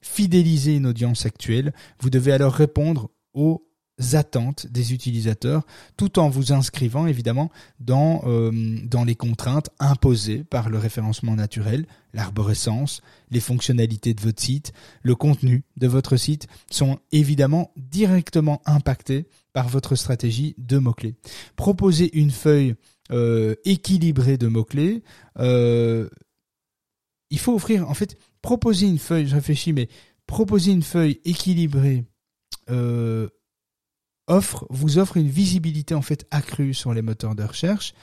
fidéliser 0.00 0.76
une 0.76 0.86
audience 0.86 1.26
actuelle. 1.26 1.72
Vous 2.00 2.10
devez 2.10 2.32
alors 2.32 2.54
répondre 2.54 3.10
aux 3.34 3.62
attentes 4.14 4.66
des 4.66 4.92
utilisateurs 4.92 5.64
tout 5.96 6.18
en 6.18 6.28
vous 6.28 6.52
inscrivant 6.52 7.06
évidemment 7.06 7.50
dans, 7.78 8.22
euh, 8.26 8.50
dans 8.84 9.04
les 9.04 9.14
contraintes 9.14 9.70
imposées 9.78 10.44
par 10.44 10.70
le 10.70 10.78
référencement 10.78 11.36
naturel, 11.36 11.86
l'arborescence, 12.12 13.02
les 13.30 13.40
fonctionnalités 13.40 14.14
de 14.14 14.20
votre 14.20 14.42
site, 14.42 14.72
le 15.02 15.14
contenu 15.14 15.64
de 15.76 15.86
votre 15.86 16.16
site 16.16 16.48
sont 16.70 16.98
évidemment 17.12 17.70
directement 17.76 18.60
impactés 18.64 19.26
par 19.52 19.68
votre 19.68 19.94
stratégie 19.94 20.54
de 20.58 20.78
mots-clés. 20.78 21.14
Proposer 21.56 22.16
une 22.18 22.30
feuille 22.30 22.74
euh, 23.10 23.54
équilibrée 23.64 24.38
de 24.38 24.48
mots-clés, 24.48 25.02
euh, 25.38 26.08
il 27.30 27.38
faut 27.38 27.54
offrir, 27.54 27.88
en 27.88 27.94
fait, 27.94 28.18
proposer 28.42 28.86
une 28.86 28.98
feuille, 28.98 29.26
je 29.26 29.34
réfléchis, 29.34 29.72
mais 29.72 29.88
proposer 30.26 30.72
une 30.72 30.82
feuille 30.82 31.20
équilibrée 31.24 32.04
euh, 32.70 33.28
vous 34.70 34.98
offre 34.98 35.16
une 35.16 35.28
visibilité 35.28 35.94
en 35.94 36.02
fait 36.02 36.26
accrue 36.30 36.74
sur 36.74 36.94
les 36.94 37.02
moteurs 37.02 37.34
de 37.34 37.42
recherche. 37.42 37.94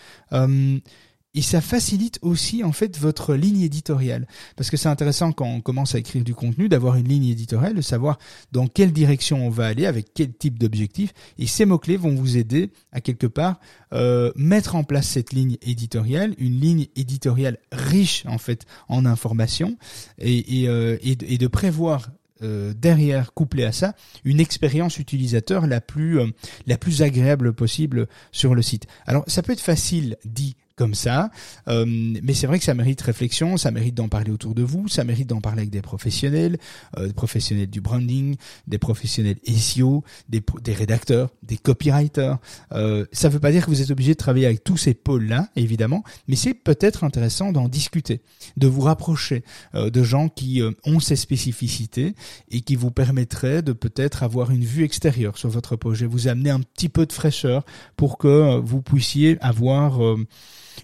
Et 1.35 1.41
ça 1.41 1.61
facilite 1.61 2.17
aussi 2.21 2.63
en 2.63 2.71
fait 2.71 2.97
votre 2.97 3.35
ligne 3.35 3.61
éditoriale. 3.61 4.27
Parce 4.55 4.69
que 4.69 4.77
c'est 4.77 4.89
intéressant 4.89 5.31
quand 5.31 5.45
on 5.45 5.61
commence 5.61 5.93
à 5.93 5.99
écrire 5.99 6.23
du 6.23 6.33
contenu 6.33 6.69
d'avoir 6.69 6.95
une 6.95 7.07
ligne 7.07 7.25
éditoriale 7.25 7.75
de 7.75 7.81
savoir 7.81 8.17
dans 8.51 8.67
quelle 8.67 8.91
direction 8.91 9.45
on 9.45 9.49
va 9.49 9.67
aller 9.67 9.85
avec 9.85 10.07
quel 10.13 10.33
type 10.33 10.57
d'objectif. 10.57 11.13
Et 11.37 11.45
ces 11.45 11.65
mots 11.65 11.77
clés 11.77 11.97
vont 11.97 12.15
vous 12.15 12.37
aider 12.37 12.71
à 12.91 12.99
quelque 12.99 13.27
part 13.27 13.59
euh, 13.93 14.31
mettre 14.35 14.75
en 14.75 14.83
place 14.83 15.07
cette 15.07 15.33
ligne 15.33 15.57
éditoriale 15.61 16.33
une 16.37 16.59
ligne 16.59 16.87
éditoriale 16.95 17.57
riche 17.71 18.23
en 18.25 18.37
fait 18.37 18.65
en 18.87 19.05
informations. 19.05 19.77
Et, 20.19 20.67
euh, 20.67 20.97
et 21.01 21.15
de 21.15 21.47
prévoir 21.47 22.09
euh, 22.41 22.73
derrière, 22.73 23.33
couplé 23.33 23.65
à 23.65 23.73
ça, 23.73 23.95
une 24.23 24.39
expérience 24.39 24.97
utilisateur 24.97 25.67
la 25.67 25.81
plus 25.81 26.21
euh, 26.21 26.27
la 26.67 26.77
plus 26.77 27.01
agréable 27.01 27.51
possible 27.51 28.07
sur 28.31 28.55
le 28.55 28.61
site. 28.61 28.87
Alors 29.05 29.25
ça 29.27 29.41
peut 29.41 29.51
être 29.51 29.59
facile 29.59 30.15
dit 30.23 30.55
comme 30.79 30.95
ça. 30.95 31.29
Euh, 31.67 31.83
mais 31.85 32.33
c'est 32.33 32.47
vrai 32.47 32.57
que 32.57 32.63
ça 32.63 32.73
mérite 32.73 33.01
réflexion, 33.01 33.57
ça 33.57 33.69
mérite 33.69 33.95
d'en 33.95 34.07
parler 34.07 34.31
autour 34.31 34.55
de 34.55 34.63
vous, 34.63 34.87
ça 34.87 35.03
mérite 35.03 35.27
d'en 35.27 35.41
parler 35.41 35.59
avec 35.63 35.71
des 35.71 35.81
professionnels, 35.81 36.57
euh, 36.97 37.07
des 37.07 37.13
professionnels 37.13 37.69
du 37.69 37.81
branding, 37.81 38.37
des 38.65 38.77
professionnels 38.77 39.35
SEO, 39.45 40.05
des, 40.29 40.41
des 40.63 40.73
rédacteurs, 40.73 41.31
des 41.43 41.57
copywriters. 41.57 42.37
Euh, 42.71 43.05
ça 43.11 43.27
ne 43.27 43.33
veut 43.33 43.41
pas 43.41 43.51
dire 43.51 43.65
que 43.65 43.71
vous 43.71 43.81
êtes 43.81 43.91
obligé 43.91 44.13
de 44.13 44.17
travailler 44.17 44.45
avec 44.45 44.63
tous 44.63 44.77
ces 44.77 44.93
pôles-là, 44.93 45.49
évidemment, 45.57 46.03
mais 46.29 46.37
c'est 46.37 46.53
peut-être 46.53 47.03
intéressant 47.03 47.51
d'en 47.51 47.67
discuter, 47.67 48.21
de 48.55 48.67
vous 48.67 48.81
rapprocher 48.81 49.43
euh, 49.75 49.89
de 49.89 50.01
gens 50.01 50.29
qui 50.29 50.61
euh, 50.61 50.71
ont 50.85 51.01
ces 51.01 51.17
spécificités 51.17 52.15
et 52.51 52.61
qui 52.61 52.77
vous 52.77 52.91
permettraient 52.91 53.61
de 53.61 53.73
peut-être 53.73 54.23
avoir 54.23 54.51
une 54.51 54.63
vue 54.63 54.85
extérieure 54.85 55.37
sur 55.37 55.49
votre 55.49 55.75
projet, 55.75 56.05
vous 56.05 56.29
amener 56.29 56.51
un 56.51 56.61
petit 56.61 56.87
peu 56.87 57.05
de 57.05 57.11
fraîcheur 57.11 57.65
pour 57.97 58.17
que 58.17 58.59
vous 58.59 58.81
puissiez 58.81 59.37
avoir 59.41 59.99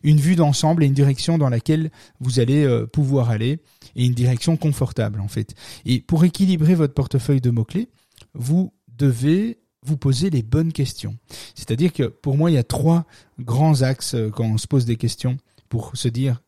une 0.03 0.19
vue 0.19 0.35
d'ensemble 0.35 0.83
et 0.83 0.87
une 0.87 0.93
direction 0.93 1.37
dans 1.37 1.49
laquelle 1.49 1.91
vous 2.19 2.39
allez 2.39 2.63
euh, 2.63 2.85
pouvoir 2.85 3.29
aller 3.29 3.59
et 3.95 4.05
une 4.05 4.13
direction 4.13 4.57
confortable 4.57 5.19
en 5.19 5.27
fait. 5.27 5.55
Et 5.85 5.99
pour 5.99 6.23
équilibrer 6.23 6.75
votre 6.75 6.93
portefeuille 6.93 7.41
de 7.41 7.49
mots-clés, 7.49 7.89
vous 8.33 8.73
devez 8.87 9.59
vous 9.85 9.97
poser 9.97 10.29
les 10.29 10.41
bonnes 10.41 10.73
questions. 10.73 11.15
C'est-à-dire 11.53 11.93
que 11.93 12.03
pour 12.03 12.37
moi, 12.37 12.49
il 12.49 12.55
y 12.55 12.57
a 12.57 12.63
trois 12.63 13.05
grands 13.39 13.81
axes 13.81 14.15
euh, 14.15 14.29
quand 14.29 14.45
on 14.45 14.57
se 14.57 14.67
pose 14.67 14.85
des 14.85 14.95
questions 14.95 15.37
pour 15.69 15.95
se 15.95 16.07
dire 16.07 16.41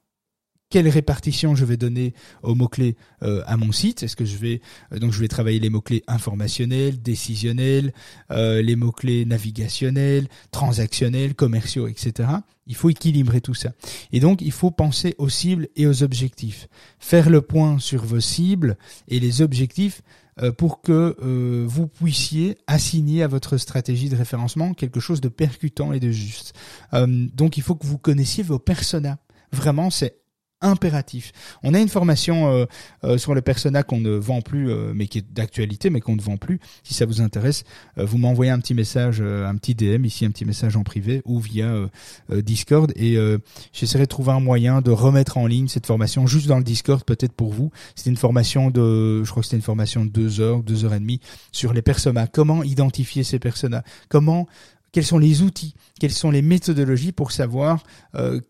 quelle 0.69 0.89
répartition 0.89 1.55
je 1.55 1.65
vais 1.65 1.77
donner 1.77 2.13
aux 2.43 2.55
mots-clés 2.55 2.97
euh, 3.23 3.41
à 3.45 3.57
mon 3.57 3.71
site 3.71 4.03
Est-ce 4.03 4.15
que 4.15 4.25
je 4.25 4.37
vais 4.37 4.61
euh, 4.91 4.99
donc 4.99 5.13
je 5.13 5.19
vais 5.19 5.27
travailler 5.27 5.59
les 5.59 5.69
mots-clés 5.69 6.03
informationnels, 6.07 7.01
décisionnels, 7.01 7.93
euh, 8.31 8.61
les 8.61 8.75
mots-clés 8.75 9.25
navigationnels, 9.25 10.27
transactionnels, 10.51 11.35
commerciaux, 11.35 11.87
etc. 11.87 12.29
Il 12.65 12.75
faut 12.75 12.89
équilibrer 12.89 13.39
tout 13.39 13.53
ça. 13.53 13.71
Et 14.11 14.19
donc 14.19 14.41
il 14.41 14.51
faut 14.51 14.71
penser 14.71 15.15
aux 15.17 15.29
cibles 15.29 15.69
et 15.77 15.87
aux 15.87 16.03
objectifs. 16.03 16.67
Faire 16.99 17.29
le 17.29 17.41
point 17.41 17.79
sur 17.79 18.03
vos 18.05 18.19
cibles 18.19 18.77
et 19.07 19.19
les 19.19 19.41
objectifs 19.41 20.01
pour 20.57 20.81
que 20.81 21.15
vous 21.65 21.87
puissiez 21.87 22.57
assigner 22.67 23.23
à 23.23 23.27
votre 23.27 23.57
stratégie 23.57 24.07
de 24.09 24.15
référencement 24.15 24.75
quelque 24.75 24.99
chose 24.99 25.19
de 25.19 25.29
percutant 25.29 25.93
et 25.93 25.99
de 25.99 26.11
juste. 26.11 26.53
donc 26.93 27.57
il 27.57 27.63
faut 27.63 27.73
que 27.73 27.87
vous 27.87 27.97
connaissiez 27.97 28.43
vos 28.43 28.59
personas. 28.59 29.17
Vraiment, 29.51 29.89
c'est 29.89 30.17
impératif. 30.61 31.31
On 31.63 31.73
a 31.73 31.79
une 31.79 31.87
formation 31.87 32.51
euh, 32.51 32.65
euh, 33.03 33.17
sur 33.17 33.35
le 33.35 33.41
persona 33.41 33.83
qu'on 33.83 33.99
ne 33.99 34.11
vend 34.11 34.41
plus, 34.41 34.71
euh, 34.71 34.91
mais 34.95 35.07
qui 35.07 35.19
est 35.19 35.33
d'actualité, 35.33 35.89
mais 35.89 36.01
qu'on 36.01 36.15
ne 36.15 36.21
vend 36.21 36.37
plus. 36.37 36.59
Si 36.83 36.93
ça 36.93 37.05
vous 37.05 37.21
intéresse, 37.21 37.63
vous 37.97 38.17
m'envoyez 38.17 38.51
un 38.51 38.59
petit 38.59 38.73
message, 38.73 39.21
un 39.21 39.55
petit 39.55 39.75
DM 39.75 40.05
ici, 40.05 40.25
un 40.25 40.31
petit 40.31 40.45
message 40.45 40.75
en 40.75 40.83
privé 40.83 41.21
ou 41.25 41.39
via 41.39 41.89
Discord, 42.29 42.91
et 42.95 43.17
j'essaierai 43.73 44.03
de 44.03 44.09
trouver 44.09 44.31
un 44.31 44.39
moyen 44.39 44.81
de 44.81 44.91
remettre 44.91 45.37
en 45.37 45.47
ligne 45.47 45.67
cette 45.67 45.85
formation 45.85 46.27
juste 46.27 46.47
dans 46.47 46.57
le 46.57 46.63
Discord, 46.63 47.03
peut-être 47.03 47.33
pour 47.33 47.53
vous. 47.53 47.71
C'était 47.95 48.09
une 48.09 48.17
formation 48.17 48.69
de, 48.69 49.23
je 49.23 49.29
crois 49.29 49.41
que 49.41 49.47
c'était 49.47 49.57
une 49.57 49.63
formation 49.63 50.05
de 50.05 50.09
deux 50.09 50.39
heures, 50.39 50.63
deux 50.63 50.85
heures 50.85 50.93
et 50.93 50.99
demie 50.99 51.19
sur 51.51 51.73
les 51.73 51.81
personas. 51.81 52.27
Comment 52.27 52.63
identifier 52.63 53.23
ces 53.23 53.39
personas? 53.39 53.83
Comment 54.09 54.47
quels 54.91 55.05
sont 55.05 55.19
les 55.19 55.41
outils, 55.41 55.75
quelles 55.99 56.11
sont 56.11 56.31
les 56.31 56.41
méthodologies 56.41 57.11
pour 57.11 57.31
savoir 57.31 57.83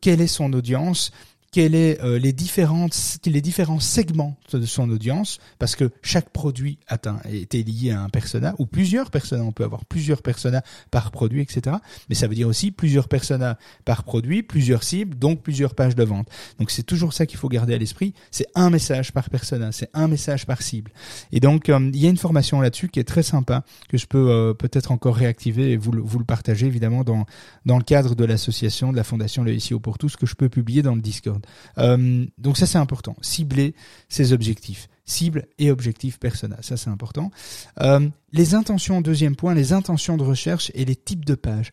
quelle 0.02 0.22
est 0.22 0.28
son 0.28 0.54
audience, 0.54 1.12
quels 1.58 1.74
est 1.74 2.00
euh, 2.04 2.20
les 2.20 2.34
différentes 2.34 3.17
les 3.26 3.41
différents 3.41 3.80
segments 3.80 4.38
de 4.54 4.63
son 4.67 4.91
audience 4.91 5.39
parce 5.58 5.76
que 5.76 5.89
chaque 6.04 6.30
produit 6.30 6.78
atteint 6.88 7.20
était 7.32 7.63
lié 7.63 7.89
à 7.89 8.04
un 8.04 8.10
persona 8.10 8.54
ou 8.60 8.67
plusieurs 8.67 9.10
personas 9.10 9.41
on 9.41 9.52
peut 9.52 9.63
avoir 9.63 9.84
plusieurs 9.84 10.22
personas 10.22 10.62
par 10.91 11.10
produit 11.10 11.41
etc 11.41 11.78
mais 12.10 12.13
ça 12.15 12.28
veut 12.28 12.36
dire 12.36 12.48
aussi 12.48 12.70
plusieurs 12.70 13.08
personas 13.08 13.58
par 13.86 14.04
produit 14.04 14.43
plusieurs 14.43 14.84
cibles 14.84 15.17
donc 15.17 15.41
plusieurs 15.41 15.74
pages 15.74 15.96
de 15.96 16.04
vente. 16.04 16.28
Donc 16.60 16.70
c'est 16.70 16.84
toujours 16.84 17.12
ça 17.12 17.26
qu'il 17.26 17.39
faut 17.39 17.50
garder 17.50 17.74
à 17.74 17.78
l'esprit. 17.80 18.13
C'est 18.30 18.46
un 18.54 18.70
message 18.70 19.12
par 19.12 19.32
persona 19.32 19.72
c'est 19.72 19.89
un 19.96 20.08
message 20.08 20.46
par 20.46 20.62
cible. 20.62 20.91
Et 21.32 21.39
donc 21.39 21.70
euh, 21.70 21.89
il 21.91 22.00
y 22.00 22.06
a 22.06 22.10
une 22.10 22.17
formation 22.17 22.62
là-dessus 22.62 22.89
qui 22.89 23.00
est 23.00 23.04
très 23.04 23.24
sympa 23.24 23.63
que 23.89 23.98
je 23.98 24.06
peux 24.06 24.30
euh, 24.30 24.54
peut-être 24.54 24.91
encore 24.91 25.15
réactiver 25.15 25.72
et 25.72 25.78
vous 25.78 25.91
le, 25.91 26.04
vous 26.04 26.20
le 26.20 26.26
partagez 26.26 26.67
évidemment 26.67 27.04
dans 27.04 27.26
dans 27.65 27.78
le 27.78 27.84
cadre 27.84 28.13
de 28.13 28.26
l'association 28.26 28.91
de 28.91 28.98
la 28.98 29.04
fondation 29.04 29.43
Le 29.43 29.58
SEO 29.60 29.80
pour 29.80 29.98
tous 29.98 30.15
que 30.17 30.28
je 30.28 30.36
peux 30.36 30.50
publier 30.50 30.84
dans 30.84 30.93
le 30.93 31.02
Discord 31.02 31.41
euh, 31.77 32.25
donc 32.38 32.57
ça 32.57 32.65
c'est 32.65 32.77
important. 32.77 33.15
Cibler 33.21 33.75
ses 34.10 34.33
objectifs. 34.33 34.88
Cible 35.05 35.45
et 35.57 35.71
objectif 35.71 36.19
persona. 36.19 36.57
Ça 36.62 36.77
c'est 36.77 36.89
important. 36.89 37.31
Euh, 37.81 38.07
les 38.33 38.55
intentions, 38.55 39.01
deuxième 39.01 39.36
point, 39.36 39.53
les 39.53 39.73
intentions 39.73 40.17
de 40.17 40.23
recherche 40.23 40.71
et 40.75 40.86
les 40.86 40.95
types 40.95 41.25
de 41.25 41.36
pages 41.36 41.71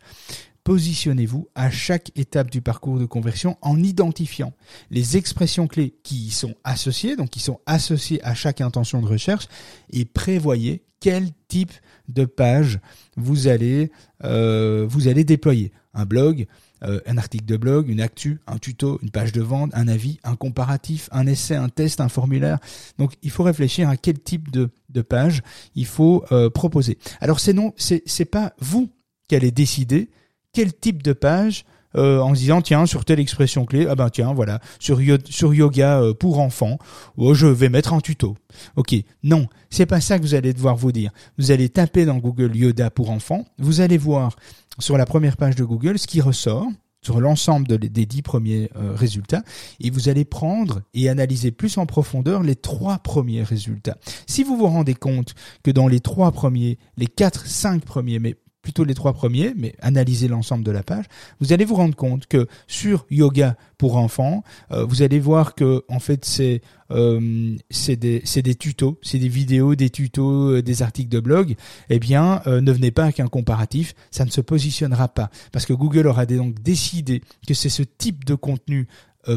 positionnez-vous 0.64 1.48
à 1.54 1.70
chaque 1.70 2.10
étape 2.16 2.50
du 2.50 2.62
parcours 2.62 2.98
de 2.98 3.04
conversion 3.04 3.58
en 3.60 3.82
identifiant 3.82 4.54
les 4.90 5.18
expressions 5.18 5.66
clés 5.66 5.94
qui 6.02 6.16
y 6.16 6.30
sont 6.30 6.54
associées, 6.64 7.16
donc 7.16 7.30
qui 7.30 7.40
sont 7.40 7.60
associées 7.66 8.24
à 8.24 8.34
chaque 8.34 8.62
intention 8.62 9.02
de 9.02 9.06
recherche, 9.06 9.46
et 9.92 10.06
prévoyez 10.06 10.82
quel 11.00 11.28
type 11.48 11.72
de 12.08 12.24
page 12.24 12.80
vous 13.16 13.46
allez 13.46 13.92
euh, 14.24 14.86
vous 14.88 15.06
allez 15.06 15.24
déployer. 15.24 15.70
Un 15.92 16.06
blog, 16.06 16.46
euh, 16.84 17.00
un 17.06 17.18
article 17.18 17.44
de 17.44 17.56
blog, 17.56 17.88
une 17.88 18.00
actu, 18.00 18.40
un 18.46 18.58
tuto, 18.58 18.98
une 19.02 19.10
page 19.10 19.32
de 19.32 19.42
vente, 19.42 19.70
un 19.74 19.88
avis, 19.88 20.18
un 20.24 20.36
comparatif, 20.36 21.08
un 21.12 21.26
essai, 21.26 21.56
un 21.56 21.68
test, 21.68 22.00
un 22.00 22.08
formulaire. 22.08 22.58
Donc 22.98 23.12
il 23.22 23.30
faut 23.30 23.42
réfléchir 23.42 23.88
à 23.88 23.96
quel 23.96 24.18
type 24.18 24.50
de, 24.50 24.70
page 25.02 25.42
il 25.74 25.86
faut 25.86 26.24
euh, 26.30 26.50
proposer. 26.50 26.98
Alors 27.20 27.40
c'est 27.40 27.52
non, 27.52 27.72
c'est 27.76 28.02
c'est 28.06 28.24
pas 28.24 28.52
vous 28.60 28.90
qui 29.28 29.34
allez 29.36 29.50
décider 29.50 30.10
quel 30.52 30.72
type 30.72 31.02
de 31.02 31.12
page 31.12 31.64
euh, 31.96 32.20
en 32.20 32.34
se 32.34 32.40
disant 32.40 32.62
tiens 32.62 32.86
sur 32.86 33.04
telle 33.04 33.20
expression 33.20 33.64
clé 33.64 33.86
ah 33.88 33.94
ben 33.94 34.10
tiens 34.10 34.32
voilà 34.34 34.60
sur 34.78 35.00
sur 35.28 35.54
yoga 35.54 36.02
pour 36.18 36.40
enfants 36.40 36.78
oh, 37.16 37.34
je 37.34 37.46
vais 37.46 37.68
mettre 37.68 37.92
un 37.92 38.00
tuto. 38.00 38.36
Ok. 38.76 38.94
Non 39.22 39.46
c'est 39.70 39.86
pas 39.86 40.00
ça 40.00 40.18
que 40.18 40.22
vous 40.22 40.34
allez 40.34 40.52
devoir 40.52 40.76
vous 40.76 40.92
dire. 40.92 41.10
Vous 41.38 41.50
allez 41.50 41.68
taper 41.68 42.04
dans 42.04 42.18
Google 42.18 42.56
yoga 42.56 42.90
pour 42.90 43.10
enfants. 43.10 43.44
Vous 43.58 43.80
allez 43.80 43.98
voir 43.98 44.36
sur 44.78 44.96
la 44.96 45.06
première 45.06 45.36
page 45.36 45.56
de 45.56 45.64
Google 45.64 45.98
ce 45.98 46.06
qui 46.06 46.20
ressort 46.20 46.66
sur 47.04 47.20
l'ensemble 47.20 47.78
des 47.78 48.06
dix 48.06 48.22
premiers 48.22 48.70
euh, 48.76 48.94
résultats 48.94 49.42
et 49.78 49.90
vous 49.90 50.08
allez 50.08 50.24
prendre 50.24 50.80
et 50.94 51.08
analyser 51.08 51.50
plus 51.50 51.76
en 51.76 51.86
profondeur 51.86 52.42
les 52.42 52.56
trois 52.56 52.98
premiers 52.98 53.42
résultats. 53.42 53.98
Si 54.26 54.42
vous 54.42 54.56
vous 54.56 54.66
rendez 54.66 54.94
compte 54.94 55.34
que 55.62 55.70
dans 55.70 55.86
les 55.86 56.00
trois 56.00 56.32
premiers, 56.32 56.78
les 56.96 57.06
quatre, 57.06 57.46
cinq 57.46 57.84
premiers, 57.84 58.18
mais 58.18 58.36
plutôt 58.64 58.82
les 58.82 58.94
trois 58.94 59.12
premiers, 59.12 59.52
mais 59.56 59.76
analysez 59.80 60.26
l'ensemble 60.26 60.64
de 60.64 60.70
la 60.70 60.82
page, 60.82 61.04
vous 61.38 61.52
allez 61.52 61.66
vous 61.66 61.74
rendre 61.74 61.94
compte 61.94 62.26
que 62.26 62.48
sur 62.66 63.06
yoga 63.10 63.56
pour 63.76 63.96
enfants, 63.96 64.42
euh, 64.72 64.84
vous 64.84 65.02
allez 65.02 65.20
voir 65.20 65.54
que 65.54 65.84
en 65.88 66.00
fait 66.00 66.24
c'est 66.24 66.62
euh, 66.90 67.56
c'est 67.70 67.96
des 67.96 68.22
c'est 68.24 68.40
des 68.40 68.54
tutos, 68.54 68.98
c'est 69.02 69.18
des 69.18 69.28
vidéos, 69.28 69.74
des 69.74 69.90
tutos, 69.90 70.56
euh, 70.56 70.62
des 70.62 70.82
articles 70.82 71.10
de 71.10 71.20
blog. 71.20 71.56
Eh 71.90 71.98
bien, 71.98 72.42
ne 72.46 72.72
venez 72.72 72.90
pas 72.90 73.04
avec 73.04 73.20
un 73.20 73.28
comparatif, 73.28 73.94
ça 74.10 74.24
ne 74.24 74.30
se 74.30 74.40
positionnera 74.40 75.08
pas 75.08 75.30
parce 75.52 75.66
que 75.66 75.74
Google 75.74 76.06
aura 76.06 76.24
donc 76.24 76.62
décidé 76.62 77.20
que 77.46 77.52
c'est 77.52 77.68
ce 77.68 77.82
type 77.82 78.24
de 78.24 78.34
contenu 78.34 78.88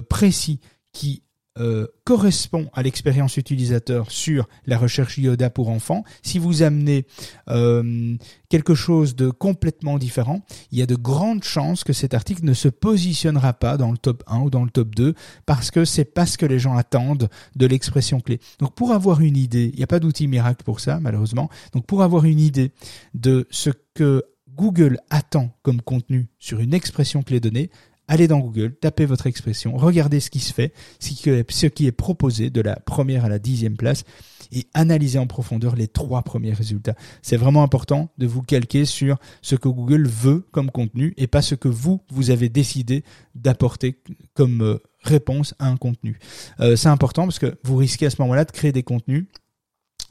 précis 0.09 0.61
qui 0.93 1.21
euh, 1.59 1.87
correspond 2.03 2.69
à 2.73 2.83
l'expérience 2.83 3.37
utilisateur 3.37 4.11
sur 4.11 4.47
la 4.65 4.77
recherche 4.77 5.17
Yoda 5.17 5.49
pour 5.49 5.69
enfants, 5.69 6.03
si 6.21 6.39
vous 6.39 6.61
amenez 6.61 7.05
euh, 7.49 8.15
quelque 8.49 8.75
chose 8.75 9.15
de 9.15 9.29
complètement 9.29 9.97
différent, 9.97 10.41
il 10.71 10.79
y 10.79 10.81
a 10.81 10.85
de 10.85 10.95
grandes 10.95 11.43
chances 11.43 11.83
que 11.83 11.93
cet 11.93 12.13
article 12.13 12.45
ne 12.45 12.53
se 12.53 12.69
positionnera 12.69 13.53
pas 13.53 13.77
dans 13.77 13.91
le 13.91 13.97
top 13.97 14.23
1 14.27 14.39
ou 14.39 14.49
dans 14.49 14.63
le 14.63 14.69
top 14.69 14.95
2 14.95 15.13
parce 15.45 15.71
que 15.71 15.85
c'est 15.85 16.05
pas 16.05 16.25
ce 16.25 16.37
que 16.37 16.45
les 16.45 16.59
gens 16.59 16.77
attendent 16.77 17.29
de 17.55 17.65
l'expression 17.65 18.19
clé. 18.19 18.39
Donc 18.59 18.75
pour 18.75 18.91
avoir 18.91 19.21
une 19.21 19.37
idée, 19.37 19.69
il 19.73 19.77
n'y 19.77 19.83
a 19.83 19.87
pas 19.87 19.99
d'outil 19.99 20.27
miracle 20.27 20.63
pour 20.63 20.79
ça 20.79 20.99
malheureusement. 20.99 21.49
Donc 21.73 21.85
pour 21.85 22.03
avoir 22.03 22.25
une 22.25 22.39
idée 22.39 22.71
de 23.13 23.47
ce 23.49 23.71
que 23.93 24.23
Google 24.57 24.97
attend 25.09 25.51
comme 25.61 25.81
contenu 25.81 26.27
sur 26.39 26.59
une 26.59 26.73
expression 26.73 27.21
clé 27.21 27.39
donnée, 27.39 27.69
allez 28.07 28.27
dans 28.27 28.39
Google, 28.39 28.75
tapez 28.75 29.05
votre 29.05 29.27
expression, 29.27 29.75
regardez 29.75 30.19
ce 30.19 30.29
qui 30.29 30.39
se 30.39 30.53
fait, 30.53 30.73
ce 30.99 31.67
qui 31.67 31.87
est 31.87 31.91
proposé 31.91 32.49
de 32.49 32.61
la 32.61 32.75
première 32.77 33.25
à 33.25 33.29
la 33.29 33.39
dixième 33.39 33.77
place 33.77 34.03
et 34.51 34.65
analysez 34.73 35.19
en 35.19 35.27
profondeur 35.27 35.75
les 35.75 35.87
trois 35.87 36.21
premiers 36.21 36.53
résultats. 36.53 36.95
C'est 37.21 37.37
vraiment 37.37 37.63
important 37.63 38.09
de 38.17 38.27
vous 38.27 38.41
calquer 38.41 38.85
sur 38.85 39.17
ce 39.41 39.55
que 39.55 39.67
Google 39.67 40.07
veut 40.07 40.45
comme 40.51 40.71
contenu 40.71 41.13
et 41.17 41.27
pas 41.27 41.41
ce 41.41 41.55
que 41.55 41.67
vous, 41.67 42.01
vous 42.09 42.29
avez 42.29 42.49
décidé 42.49 43.03
d'apporter 43.35 44.01
comme 44.33 44.61
euh, 44.61 44.77
réponse 45.03 45.53
à 45.59 45.67
un 45.67 45.77
contenu. 45.77 46.19
Euh, 46.59 46.75
c'est 46.75 46.89
important 46.89 47.23
parce 47.23 47.39
que 47.39 47.57
vous 47.63 47.75
risquez 47.75 48.05
à 48.05 48.09
ce 48.09 48.21
moment-là 48.21 48.45
de 48.45 48.51
créer 48.51 48.71
des 48.71 48.83
contenus 48.83 49.25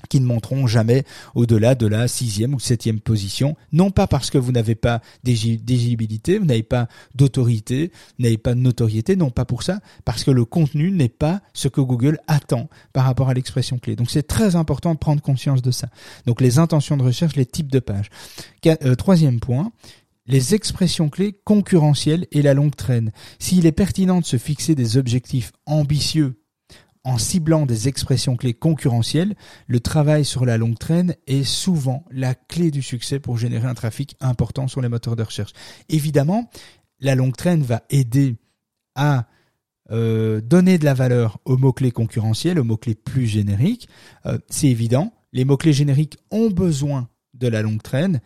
qui 0.09 0.21
ne 0.21 0.27
monteront 0.27 0.67
jamais 0.67 1.05
au-delà 1.35 1.75
de 1.75 1.87
la 1.87 2.09
sixième 2.09 2.55
ou 2.55 2.61
septième 2.61 3.01
position, 3.01 3.57
non 3.73 3.91
pas 3.91 4.07
parce 4.07 4.31
que 4.31 4.39
vous 4.39 4.53
n'avez 4.53 4.75
pas 4.75 5.01
d'éligibilité, 5.25 6.39
vous 6.39 6.45
n'avez 6.47 6.63
pas 6.63 6.89
d'autorité, 7.15 7.91
vous 8.19 8.25
n'avez 8.25 8.39
pas 8.39 8.55
de 8.55 8.61
notoriété, 8.61 9.17
non 9.17 9.31
pas 9.31 9.45
pour 9.45 9.63
ça, 9.63 9.81
parce 10.05 10.25
que 10.25 10.31
le 10.31 10.45
contenu 10.45 10.91
n'est 10.91 11.09
pas 11.09 11.41
ce 11.53 11.69
que 11.69 11.81
Google 11.81 12.19
attend 12.27 12.69
par 12.93 13.05
rapport 13.05 13.29
à 13.29 13.35
l'expression 13.35 13.79
clé. 13.79 13.97
Donc 13.97 14.11
c'est 14.11 14.27
très 14.27 14.57
important 14.57 14.95
de 14.95 14.99
prendre 14.99 15.23
conscience 15.23 15.63
de 15.63 15.71
ça. 15.71 15.89
Donc 16.27 16.41
les 16.41 16.59
intentions 16.59 16.97
de 16.97 17.03
recherche, 17.03 17.37
les 17.37 17.47
types 17.47 17.71
de 17.71 17.81
pages. 17.81 18.11
Euh, 18.67 18.95
troisième 18.95 19.41
point, 19.41 19.73
les 20.27 20.55
expressions 20.55 21.09
clés 21.09 21.39
concurrentielles 21.45 22.27
et 22.33 22.43
la 22.43 22.55
longue 22.55 22.75
traîne. 22.75 23.13
S'il 23.39 23.67
est 23.67 23.73
pertinent 23.73 24.21
de 24.21 24.25
se 24.25 24.39
fixer 24.39 24.75
des 24.75 24.97
objectifs 24.97 25.53
ambitieux 25.67 26.41
en 27.07 27.19
ciblant 27.19 27.67
des 27.67 27.87
expressions 27.87 28.37
clés 28.37 28.53
concurrentielles, 28.53 29.37
le 29.69 29.79
travail 29.79 30.25
sur 30.25 30.45
la 30.45 30.59
longue 30.59 30.77
traîne 30.77 31.15
est 31.29 31.45
souvent 31.45 32.05
la 32.11 32.35
clé 32.35 32.73
du 32.73 32.83
succès 32.83 33.21
pour 33.21 33.39
générer 33.39 33.69
un 33.69 33.75
trafic 33.75 34.17
important 34.21 34.67
sur 34.67 34.81
les 34.81 34.89
moteurs 34.89 35.15
de 35.15 35.23
recherche. 35.23 35.53
Évidemment, 35.89 36.51
la 36.99 37.15
longue 37.15 37.37
traîne 37.37 37.63
va 37.63 37.85
aider 37.91 38.37
à 38.97 39.27
euh, 39.93 40.41
donner 40.41 40.79
de 40.79 40.85
la 40.85 40.95
valeur 40.95 41.39
aux 41.45 41.57
mots-clés 41.57 41.93
concurrentiels, 41.93 42.59
aux 42.59 42.65
mots-clés 42.65 42.97
plus 42.97 43.27
génériques. 43.27 43.89
Euh, 44.27 44.39
c'est 44.49 44.67
évident, 44.67 45.15
les 45.33 45.45
mots-clés 45.45 45.73
génériques 45.73 46.19
ont 46.33 46.51
besoin 46.51 47.09
de 47.35 47.47
la 47.47 47.63
longue 47.63 47.83
traîne 47.83 48.21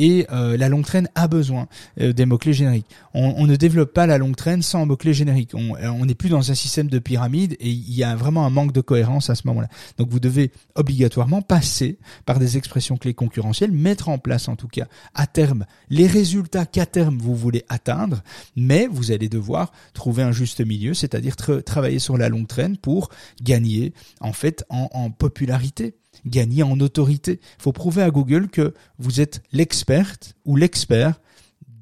et 0.00 0.26
euh, 0.32 0.56
la 0.56 0.70
longue 0.70 0.86
traîne 0.86 1.10
a 1.14 1.28
besoin 1.28 1.68
euh, 2.00 2.14
des 2.14 2.24
mots-clés 2.24 2.54
génériques. 2.54 2.86
On, 3.12 3.46
ne 3.46 3.54
développe 3.54 3.92
pas 3.92 4.06
la 4.06 4.16
longue 4.16 4.34
traîne 4.34 4.62
sans 4.62 4.86
mots-clés 4.86 5.12
génériques. 5.12 5.52
On 5.54 6.04
n'est 6.06 6.14
plus 6.14 6.30
dans 6.30 6.50
un 6.50 6.54
système 6.54 6.88
de 6.88 6.98
pyramide 6.98 7.56
et 7.60 7.68
il 7.68 7.92
y 7.92 8.02
a 8.02 8.16
vraiment 8.16 8.46
un 8.46 8.50
manque 8.50 8.72
de 8.72 8.80
cohérence 8.80 9.28
à 9.28 9.34
ce 9.34 9.46
moment-là. 9.48 9.68
Donc 9.98 10.08
vous 10.08 10.20
devez 10.20 10.52
obligatoirement 10.74 11.42
passer 11.42 11.98
par 12.24 12.38
des 12.38 12.56
expressions 12.56 12.96
clés 12.96 13.12
concurrentielles, 13.12 13.72
mettre 13.72 14.08
en 14.08 14.16
place 14.18 14.48
en 14.48 14.56
tout 14.56 14.68
cas 14.68 14.86
à 15.14 15.26
terme 15.26 15.66
les 15.90 16.06
résultats 16.06 16.64
qu'à 16.64 16.86
terme 16.86 17.18
vous 17.18 17.36
voulez 17.36 17.64
atteindre, 17.68 18.22
mais 18.56 18.86
vous 18.90 19.12
allez 19.12 19.28
devoir 19.28 19.70
trouver 19.92 20.22
un 20.22 20.32
juste 20.32 20.64
milieu, 20.64 20.94
c'est-à-dire 20.94 21.36
travailler 21.36 21.98
sur 21.98 22.16
la 22.16 22.30
longue 22.30 22.46
traîne 22.46 22.78
pour 22.78 23.10
gagner 23.42 23.92
en 24.20 24.32
fait 24.32 24.64
en 24.70 25.10
popularité 25.10 25.94
gagner 26.26 26.62
en 26.62 26.78
autorité. 26.80 27.40
Il 27.58 27.62
faut 27.62 27.72
prouver 27.72 28.02
à 28.02 28.10
Google 28.10 28.48
que 28.48 28.74
vous 28.98 29.20
êtes 29.20 29.42
l'experte 29.52 30.34
ou 30.44 30.56
l'expert 30.56 31.20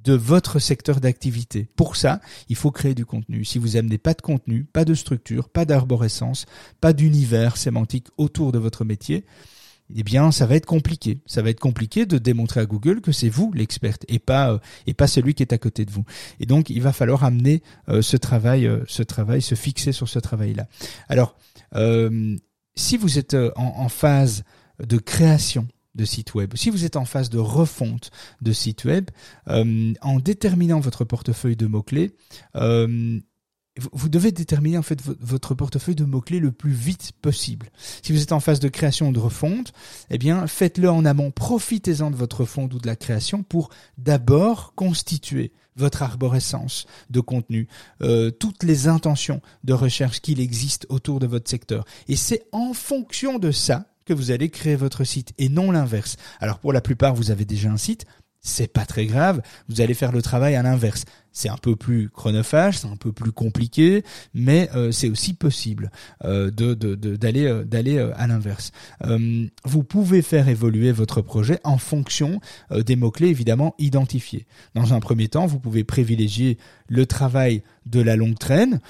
de 0.05 0.15
votre 0.15 0.59
secteur 0.59 1.01
d'activité. 1.01 1.69
Pour 1.77 1.97
ça, 1.97 2.21
il 2.49 2.57
faut 2.57 2.71
créer 2.71 2.95
du 2.95 3.05
contenu. 3.05 3.45
Si 3.45 3.59
vous 3.59 3.71
n'amenez 3.71 3.99
pas 3.99 4.15
de 4.15 4.23
contenu, 4.23 4.65
pas 4.65 4.85
de 4.85 4.95
structure, 4.95 5.49
pas 5.49 5.65
d'arborescence, 5.65 6.47
pas 6.81 6.93
d'univers 6.93 7.57
sémantique 7.57 8.07
autour 8.17 8.53
de 8.53 8.59
votre 8.59 8.85
métier, 8.85 9.27
eh 9.95 10.03
bien, 10.03 10.31
ça 10.33 10.47
va 10.47 10.55
être 10.55 10.67
compliqué. 10.67 11.21
Ça 11.27 11.43
va 11.43 11.51
être 11.51 11.61
compliqué 11.61 12.07
de 12.07 12.19
démontrer 12.19 12.61
à 12.61 12.67
Google 12.67 13.01
que 13.01 13.13
c'est 13.13 13.29
vous 13.29 13.53
l'experte 13.55 14.05
et 14.09 14.19
pas 14.19 14.53
euh, 14.53 14.59
et 14.87 14.95
pas 14.95 15.07
celui 15.07 15.35
qui 15.35 15.43
est 15.43 15.53
à 15.53 15.59
côté 15.59 15.85
de 15.85 15.91
vous. 15.91 16.05
Et 16.41 16.47
donc, 16.47 16.71
il 16.71 16.83
va 16.83 16.93
falloir 16.93 17.25
amener 17.25 17.63
euh, 17.89 18.03
ce 18.03 18.17
travail, 18.17 18.67
euh, 18.67 18.81
ce 18.87 19.03
travail, 19.03 19.41
se 19.41 19.55
fixer 19.55 19.93
sur 19.93 20.09
ce 20.09 20.19
travail-là. 20.19 20.67
Alors, 21.09 21.37
si 22.79 22.97
vous 22.97 23.19
êtes 23.19 23.35
euh, 23.35 23.51
en, 23.57 23.89
phase 23.89 24.45
de 24.79 24.99
création 24.99 25.67
de 25.95 26.05
site 26.05 26.35
web, 26.35 26.55
si 26.55 26.71
vous 26.71 26.85
êtes 26.85 26.97
en 26.97 27.05
phase 27.05 27.29
de 27.29 27.39
refonte 27.39 28.11
de 28.41 28.53
site 28.53 28.85
web, 28.85 29.11
euh, 29.49 29.93
en 30.01 30.21
déterminant 30.21 30.81
votre 30.81 31.05
portefeuille 31.05 31.57
de 31.57 31.67
mots-clés, 31.67 32.13
euh, 32.55 33.19
vous 33.93 34.09
devez 34.09 34.33
déterminer 34.33 34.79
en 34.79 34.83
fait 34.83 35.01
votre 35.03 35.55
portefeuille 35.55 35.95
de 35.95 36.05
mots-clés 36.05 36.41
le 36.41 36.51
plus 36.51 36.73
vite 36.73 37.13
possible. 37.23 37.71
Si 38.03 38.13
vous 38.13 38.23
êtes 38.23 38.33
en 38.33 38.41
phase 38.41 38.61
de 38.61 38.69
création 38.69 39.09
ou 39.09 39.13
de 39.13 39.19
refonte, 39.19 39.73
eh 40.11 40.19
bien, 40.19 40.47
faites-le 40.47 40.91
en 40.91 41.05
amont. 41.05 41.31
Profitez-en 41.31 42.11
de 42.11 42.17
votre 42.17 42.41
refonte 42.41 42.75
ou 42.75 42.79
de 42.79 42.87
la 42.87 42.97
création 42.97 43.43
pour 43.45 43.71
d'abord 43.97 44.75
constituer 44.75 45.53
votre 45.79 46.03
arborescence 46.03 46.87
de 47.11 47.21
contenu, 47.21 47.69
euh, 48.03 48.31
toutes 48.31 48.63
les 48.63 48.89
intentions 48.89 49.41
de 49.65 49.73
recherche 49.73 50.21
qu'il 50.21 50.41
existe 50.41 50.87
autour 50.89 51.21
de 51.21 51.27
votre 51.27 51.49
secteur. 51.49 51.85
Et 52.09 52.17
c'est 52.17 52.45
en 52.53 52.73
fonction 52.73 53.39
de 53.39 53.51
ça 53.51 53.87
que 54.05 54.15
vous 54.15 54.31
allez 54.31 54.49
créer 54.49 54.77
votre 54.77 55.05
site 55.05 55.33
et 55.39 55.49
non 55.49 55.71
l'inverse. 55.71 56.17
Alors 56.41 56.59
pour 56.59 56.73
la 56.73 56.81
plupart, 56.81 57.15
vous 57.15 57.31
avez 57.31 57.45
déjà 57.45 57.71
un 57.71 57.77
site, 57.77 58.07
c'est 58.41 58.73
pas 58.73 58.87
très 58.87 59.07
grave, 59.07 59.43
vous 59.69 59.81
allez 59.81 59.95
faire 59.95 60.13
le 60.13 60.23
travail 60.23 60.55
à 60.55 60.63
l'inverse. 60.63 61.05
C'est 61.33 61.49
un 61.49 61.57
peu 61.57 61.77
plus 61.77 62.09
chronophage, 62.09 62.79
c'est 62.79 62.89
un 62.89 62.97
peu 62.97 63.13
plus 63.13 63.31
compliqué, 63.31 64.03
mais 64.35 64.71
euh, 64.75 64.91
c'est 64.91 65.09
aussi 65.09 65.35
possible 65.35 65.91
euh, 66.25 66.51
de 66.51 66.75
d'aller 66.75 67.47
euh, 67.47 67.65
d'aller 67.65 67.99
à 67.99 68.27
l'inverse. 68.27 68.73
vous 69.65 69.85
pouvez 69.85 70.23
faire 70.23 70.49
évoluer 70.49 70.91
votre 70.93 71.21
projet 71.21 71.61
en 71.65 71.79
fonction 71.79 72.41
des 72.71 72.97
mots 72.97 73.11
clés 73.11 73.29
évidemment 73.29 73.75
identifiés. 73.79 74.47
Dans 74.75 74.95
un 74.95 75.01
premier 75.01 75.29
temps, 75.29 75.47
vous 75.47 75.61
pouvez 75.61 75.85
privilégier 75.85 76.59
le 76.89 77.07
travail 77.07 77.63
de 77.87 78.01
la 78.01 78.17
longue 78.17 78.39
traîne 78.39 78.81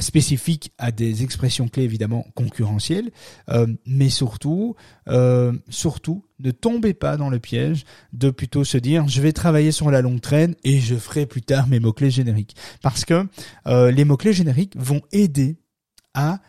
spécifique 0.00 0.72
à 0.78 0.90
des 0.90 1.22
expressions 1.22 1.68
clés 1.68 1.84
évidemment 1.84 2.26
concurrentielles, 2.34 3.10
euh, 3.50 3.66
mais 3.86 4.08
surtout, 4.08 4.76
euh, 5.08 5.52
surtout, 5.68 6.24
ne 6.40 6.50
tombez 6.50 6.94
pas 6.94 7.16
dans 7.16 7.30
le 7.30 7.38
piège 7.38 7.84
de 8.12 8.30
plutôt 8.30 8.64
se 8.64 8.78
dire 8.78 9.08
je 9.08 9.20
vais 9.20 9.32
travailler 9.32 9.72
sur 9.72 9.90
la 9.90 10.02
longue 10.02 10.20
traîne 10.20 10.54
et 10.64 10.80
je 10.80 10.96
ferai 10.96 11.26
plus 11.26 11.42
tard 11.42 11.66
mes 11.68 11.80
mots 11.80 11.92
clés 11.92 12.10
génériques, 12.10 12.56
parce 12.82 13.04
que 13.04 13.26
euh, 13.66 13.90
les 13.90 14.04
mots 14.04 14.16
clés 14.16 14.32
génériques 14.32 14.76
vont 14.76 15.02
aider 15.12 15.56
à 16.14 16.40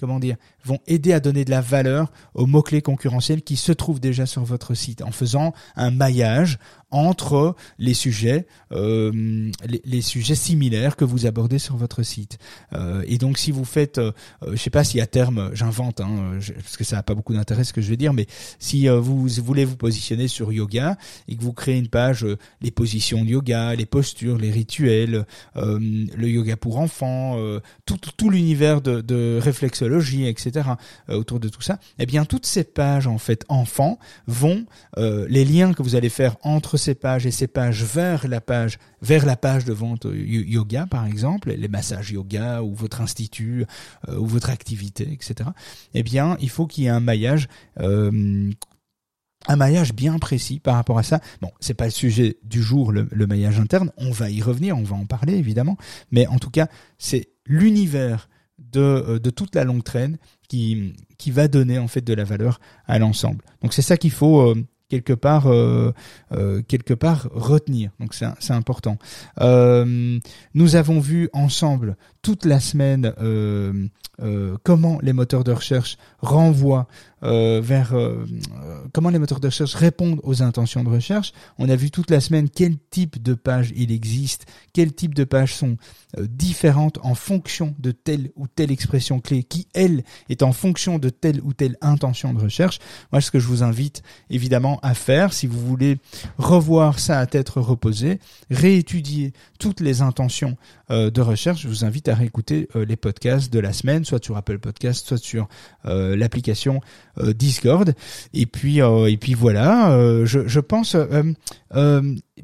comment 0.00 0.18
dire, 0.18 0.34
vont 0.64 0.80
aider 0.88 1.12
à 1.12 1.20
donner 1.20 1.44
de 1.44 1.50
la 1.52 1.60
valeur 1.60 2.10
aux 2.34 2.46
mots-clés 2.46 2.82
concurrentiels 2.82 3.42
qui 3.42 3.54
se 3.54 3.70
trouvent 3.70 4.00
déjà 4.00 4.26
sur 4.26 4.42
votre 4.42 4.74
site 4.74 5.00
en 5.00 5.12
faisant 5.12 5.52
un 5.76 5.92
maillage 5.92 6.58
entre 6.92 7.56
les 7.78 7.94
sujets, 7.94 8.46
euh, 8.70 9.50
les, 9.84 10.02
sujets 10.02 10.34
similaires 10.34 10.94
que 10.94 11.04
vous 11.04 11.26
abordez 11.26 11.58
sur 11.58 11.76
votre 11.76 12.02
site. 12.02 12.38
Euh, 12.74 13.02
et 13.06 13.18
donc, 13.18 13.38
si 13.38 13.50
vous 13.50 13.64
faites, 13.64 13.98
euh, 13.98 14.12
je 14.46 14.56
sais 14.56 14.70
pas 14.70 14.84
si 14.84 15.00
à 15.00 15.06
terme, 15.06 15.50
j'invente, 15.54 16.00
hein, 16.00 16.38
parce 16.56 16.76
que 16.76 16.84
ça 16.84 16.96
n'a 16.96 17.02
pas 17.02 17.14
beaucoup 17.14 17.32
d'intérêt 17.32 17.64
ce 17.64 17.72
que 17.72 17.80
je 17.80 17.88
vais 17.88 17.96
dire, 17.96 18.12
mais 18.12 18.26
si 18.58 18.88
vous 18.88 19.26
voulez 19.26 19.64
vous 19.64 19.76
positionner 19.76 20.28
sur 20.28 20.52
yoga 20.52 20.96
et 21.28 21.36
que 21.36 21.42
vous 21.42 21.52
créez 21.52 21.78
une 21.78 21.88
page, 21.88 22.26
les 22.60 22.70
positions 22.70 23.24
de 23.24 23.30
yoga, 23.30 23.74
les 23.74 23.86
postures, 23.86 24.36
les 24.36 24.50
rituels, 24.50 25.24
le 25.54 26.28
yoga 26.28 26.56
pour 26.56 26.78
enfants, 26.78 27.38
tout, 27.86 27.98
tout 28.16 28.30
l'univers 28.30 28.82
de, 28.82 29.00
de 29.00 29.38
réflexologie, 29.40 30.26
etc. 30.26 30.70
autour 31.08 31.40
de 31.40 31.48
tout 31.48 31.62
ça, 31.62 31.78
eh 31.98 32.06
bien, 32.06 32.24
toutes 32.24 32.46
ces 32.46 32.64
pages 32.64 33.06
en 33.06 33.18
fait 33.18 33.44
enfants 33.48 33.98
vont, 34.26 34.66
les 34.96 35.44
liens 35.44 35.72
que 35.72 35.82
vous 35.82 35.96
allez 35.96 36.10
faire 36.10 36.36
entre 36.42 36.76
ces 36.82 36.94
pages 36.94 37.26
et 37.26 37.30
ces 37.30 37.46
pages 37.46 37.84
vers 37.84 38.26
la 38.28 38.40
page, 38.40 38.78
vers 39.00 39.24
la 39.24 39.36
page 39.36 39.64
de 39.64 39.72
vente 39.72 40.06
yoga, 40.12 40.86
par 40.86 41.06
exemple, 41.06 41.52
les 41.52 41.68
massages 41.68 42.10
yoga 42.10 42.62
ou 42.62 42.74
votre 42.74 43.00
institut 43.00 43.64
euh, 44.08 44.18
ou 44.18 44.26
votre 44.26 44.50
activité, 44.50 45.08
etc. 45.12 45.50
Eh 45.94 46.02
bien, 46.02 46.36
il 46.40 46.50
faut 46.50 46.66
qu'il 46.66 46.84
y 46.84 46.86
ait 46.88 46.90
un 46.90 47.00
maillage. 47.00 47.48
Euh, 47.80 48.50
un 49.48 49.56
maillage 49.56 49.92
bien 49.92 50.20
précis 50.20 50.60
par 50.60 50.76
rapport 50.76 51.00
à 51.00 51.02
ça. 51.02 51.20
Bon, 51.40 51.50
c'est 51.58 51.74
pas 51.74 51.86
le 51.86 51.90
sujet 51.90 52.38
du 52.44 52.62
jour, 52.62 52.92
le, 52.92 53.26
maillage 53.26 53.58
interne. 53.58 53.90
On 53.96 54.12
va 54.12 54.30
y 54.30 54.40
revenir, 54.40 54.78
on 54.78 54.84
va 54.84 54.94
en 54.94 55.04
parler 55.04 55.34
évidemment. 55.34 55.76
Mais 56.12 56.28
en 56.28 56.38
tout 56.38 56.50
cas, 56.50 56.68
c'est 56.98 57.30
l'univers 57.44 58.28
de, 58.58 58.80
euh, 58.80 59.18
de 59.18 59.30
toute 59.30 59.56
la 59.56 59.64
longue 59.64 59.82
traîne 59.82 60.16
qui, 60.48 60.94
qui 61.18 61.32
va 61.32 61.48
donner 61.48 61.80
en 61.80 61.88
fait 61.88 62.02
de 62.02 62.14
la 62.14 62.22
valeur 62.22 62.60
à 62.86 63.00
l'ensemble. 63.00 63.44
Donc 63.62 63.74
c'est 63.74 63.82
ça 63.82 63.96
qu'il 63.96 64.12
faut 64.12 64.54
quelque 64.92 65.14
part 65.14 65.46
euh, 65.46 65.94
euh, 66.32 66.60
quelque 66.68 66.92
part 66.92 67.28
retenir. 67.32 67.92
Donc 67.98 68.12
c'est 68.14 68.52
important. 68.52 68.98
Euh, 69.40 70.18
nous 70.52 70.76
avons 70.76 71.00
vu 71.00 71.30
ensemble 71.32 71.96
toute 72.22 72.44
la 72.44 72.60
semaine 72.60 73.12
comment 74.62 74.98
les 75.02 75.12
moteurs 75.12 75.44
de 75.44 75.52
recherche 75.52 75.98
renvoient 76.20 76.86
vers 77.22 77.94
comment 78.92 79.10
les 79.10 79.18
moteurs 79.18 79.40
de 79.40 79.48
recherche 79.48 79.74
répondent 79.74 80.20
aux 80.22 80.42
intentions 80.42 80.84
de 80.84 80.88
recherche. 80.88 81.32
On 81.58 81.68
a 81.68 81.76
vu 81.76 81.90
toute 81.90 82.10
la 82.10 82.20
semaine 82.20 82.48
quel 82.48 82.76
type 82.90 83.22
de 83.22 83.34
page 83.34 83.72
il 83.76 83.90
existe, 83.92 84.46
quel 84.72 84.92
type 84.92 85.14
de 85.14 85.24
pages 85.24 85.54
sont 85.54 85.76
différentes 86.18 86.98
en 87.02 87.14
fonction 87.14 87.74
de 87.78 87.90
telle 87.90 88.30
ou 88.36 88.46
telle 88.46 88.70
expression 88.70 89.20
clé 89.20 89.42
qui 89.42 89.66
elle 89.74 90.04
est 90.28 90.42
en 90.42 90.52
fonction 90.52 90.98
de 90.98 91.08
telle 91.08 91.40
ou 91.42 91.52
telle 91.52 91.76
intention 91.80 92.32
de 92.34 92.40
recherche. 92.40 92.78
Moi 93.10 93.20
ce 93.20 93.30
que 93.30 93.38
je 93.38 93.46
vous 93.46 93.62
invite 93.62 94.02
évidemment 94.30 94.78
à 94.82 94.94
faire 94.94 95.32
si 95.32 95.46
vous 95.46 95.60
voulez 95.60 95.98
revoir 96.38 96.98
ça 96.98 97.18
à 97.18 97.26
tête 97.26 97.50
reposée, 97.50 98.20
réétudier 98.50 99.32
toutes 99.58 99.80
les 99.80 100.02
intentions 100.02 100.56
euh, 100.90 101.10
de 101.10 101.20
recherche. 101.20 101.62
Je 101.62 101.68
vous 101.68 101.84
invite 101.84 102.08
à 102.08 102.11
réécouter 102.14 102.68
euh, 102.76 102.84
les 102.84 102.96
podcasts 102.96 103.52
de 103.52 103.58
la 103.58 103.72
semaine, 103.72 104.04
soit 104.04 104.22
sur 104.22 104.36
Apple 104.36 104.58
Podcast, 104.58 105.06
soit 105.06 105.18
sur 105.18 105.48
euh, 105.86 106.16
l'application 106.16 106.80
Discord. 107.18 107.94
Et 108.32 108.46
puis 108.46 108.80
puis 109.16 109.34
voilà, 109.34 110.24
je 110.24 110.60
pense 110.60 110.96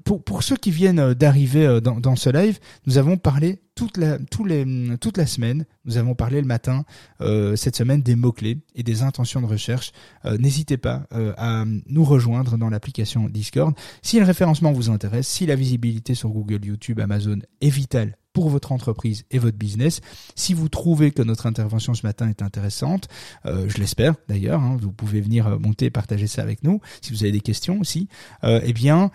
pour, 0.04 0.42
ceux 0.42 0.56
qui 0.56 0.70
viennent 0.70 1.14
d'arriver 1.14 1.80
dans, 1.82 1.98
dans 1.98 2.16
ce 2.16 2.30
live, 2.30 2.58
nous 2.86 2.98
avons 2.98 3.16
parlé 3.16 3.60
toute 3.78 3.96
la, 3.96 4.18
les, 4.44 4.98
toute 4.98 5.16
la 5.16 5.26
semaine, 5.26 5.64
nous 5.84 5.98
avons 5.98 6.16
parlé 6.16 6.40
le 6.40 6.48
matin, 6.48 6.84
euh, 7.20 7.54
cette 7.54 7.76
semaine, 7.76 8.02
des 8.02 8.16
mots-clés 8.16 8.58
et 8.74 8.82
des 8.82 9.02
intentions 9.02 9.40
de 9.40 9.46
recherche. 9.46 9.92
Euh, 10.24 10.36
n'hésitez 10.36 10.78
pas 10.78 11.06
euh, 11.12 11.32
à 11.36 11.64
nous 11.64 12.04
rejoindre 12.04 12.58
dans 12.58 12.70
l'application 12.70 13.28
Discord. 13.28 13.72
Si 14.02 14.18
le 14.18 14.24
référencement 14.24 14.72
vous 14.72 14.90
intéresse, 14.90 15.28
si 15.28 15.46
la 15.46 15.54
visibilité 15.54 16.16
sur 16.16 16.30
Google, 16.30 16.64
YouTube, 16.64 16.98
Amazon 16.98 17.38
est 17.60 17.68
vitale 17.68 18.16
pour 18.38 18.50
votre 18.50 18.70
entreprise 18.70 19.24
et 19.32 19.38
votre 19.40 19.56
business. 19.56 20.00
Si 20.36 20.54
vous 20.54 20.68
trouvez 20.68 21.10
que 21.10 21.22
notre 21.22 21.46
intervention 21.46 21.94
ce 21.94 22.06
matin 22.06 22.28
est 22.28 22.40
intéressante, 22.40 23.08
euh, 23.46 23.68
je 23.68 23.78
l'espère 23.78 24.14
d'ailleurs, 24.28 24.62
hein, 24.62 24.76
vous 24.80 24.92
pouvez 24.92 25.20
venir 25.20 25.48
euh, 25.48 25.58
monter 25.58 25.86
et 25.86 25.90
partager 25.90 26.28
ça 26.28 26.42
avec 26.42 26.62
nous. 26.62 26.80
Si 27.00 27.12
vous 27.12 27.24
avez 27.24 27.32
des 27.32 27.40
questions 27.40 27.80
aussi, 27.80 28.08
euh, 28.44 28.60
eh 28.62 28.72
bien, 28.72 29.10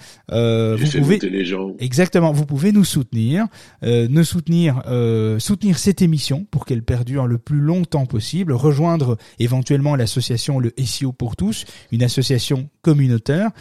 euh, 0.64 0.76
vous 0.76 1.00
pouvez 1.00 1.20
les 1.20 1.46
gens. 1.46 1.72
exactement, 1.80 2.32
vous 2.32 2.46
pouvez 2.46 2.72
nous 2.72 2.84
soutenir, 2.84 3.48
euh, 3.84 4.08
nous 4.10 4.24
soutenir, 4.24 4.82
euh, 4.88 5.40
soutenir 5.40 5.78
cette 5.78 6.02
émission 6.02 6.46
pour 6.50 6.66
qu'elle 6.66 6.84
perdure 6.84 7.28
le 7.28 7.38
plus 7.38 7.60
longtemps 7.60 8.06
possible, 8.06 8.54
rejoindre 8.54 9.18
éventuellement 9.40 9.96
l'association 9.96 10.60
le 10.60 10.74
SEO 10.84 11.12
pour 11.12 11.36
tous, 11.36 11.66
une 11.92 12.04
association 12.04 12.70
communautaire, 12.82 13.52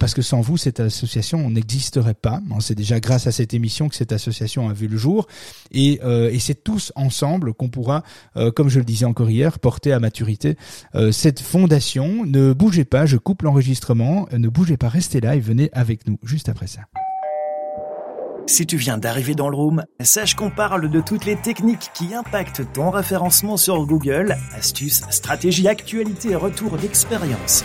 parce 0.00 0.14
que 0.14 0.22
sans 0.22 0.40
vous 0.40 0.56
cette 0.56 0.80
association 0.80 1.48
n'existerait 1.50 2.14
pas. 2.14 2.40
C'est 2.60 2.74
déjà 2.74 2.98
grâce 3.00 3.26
à 3.26 3.32
cette 3.32 3.54
émission 3.54 3.88
que 3.88 3.94
cette 3.94 4.12
association 4.12 4.68
a 4.68 4.72
vu 4.72 4.88
le 4.88 4.96
jour. 4.96 5.26
Et, 5.72 6.00
euh, 6.04 6.30
et 6.30 6.38
c'est 6.38 6.62
tous 6.62 6.92
ensemble 6.96 7.54
qu'on 7.54 7.68
pourra, 7.68 8.02
euh, 8.36 8.50
comme 8.50 8.68
je 8.68 8.78
le 8.78 8.84
disais 8.84 9.04
encore 9.04 9.30
hier, 9.30 9.58
porter 9.58 9.92
à 9.92 10.00
maturité 10.00 10.56
euh, 10.94 11.12
cette 11.12 11.40
fondation. 11.40 12.24
Ne 12.24 12.52
bougez 12.52 12.84
pas, 12.84 13.06
je 13.06 13.16
coupe 13.16 13.42
l'enregistrement. 13.42 14.26
Ne 14.32 14.48
bougez 14.48 14.76
pas, 14.76 14.88
restez 14.88 15.20
là 15.20 15.36
et 15.36 15.40
venez 15.40 15.70
avec 15.72 16.06
nous 16.06 16.18
Si 18.48 18.66
tu 18.66 18.76
viens 18.76 18.96
d'arriver 18.96 19.34
dans 19.34 19.48
le 19.48 19.56
room, 19.56 19.84
sache 20.00 20.34
qu'on 20.34 20.50
parle 20.50 20.88
de 20.88 21.00
toutes 21.00 21.24
les 21.24 21.36
techniques 21.36 21.90
qui 21.94 22.14
impactent 22.14 22.72
ton 22.72 22.90
référencement 22.90 23.56
sur 23.56 23.84
Google, 23.86 24.36
astuces, 24.56 25.02
stratégies, 25.10 25.66
actualités 25.66 26.30
et 26.30 26.36
retours 26.36 26.76
d'expérience. 26.76 27.64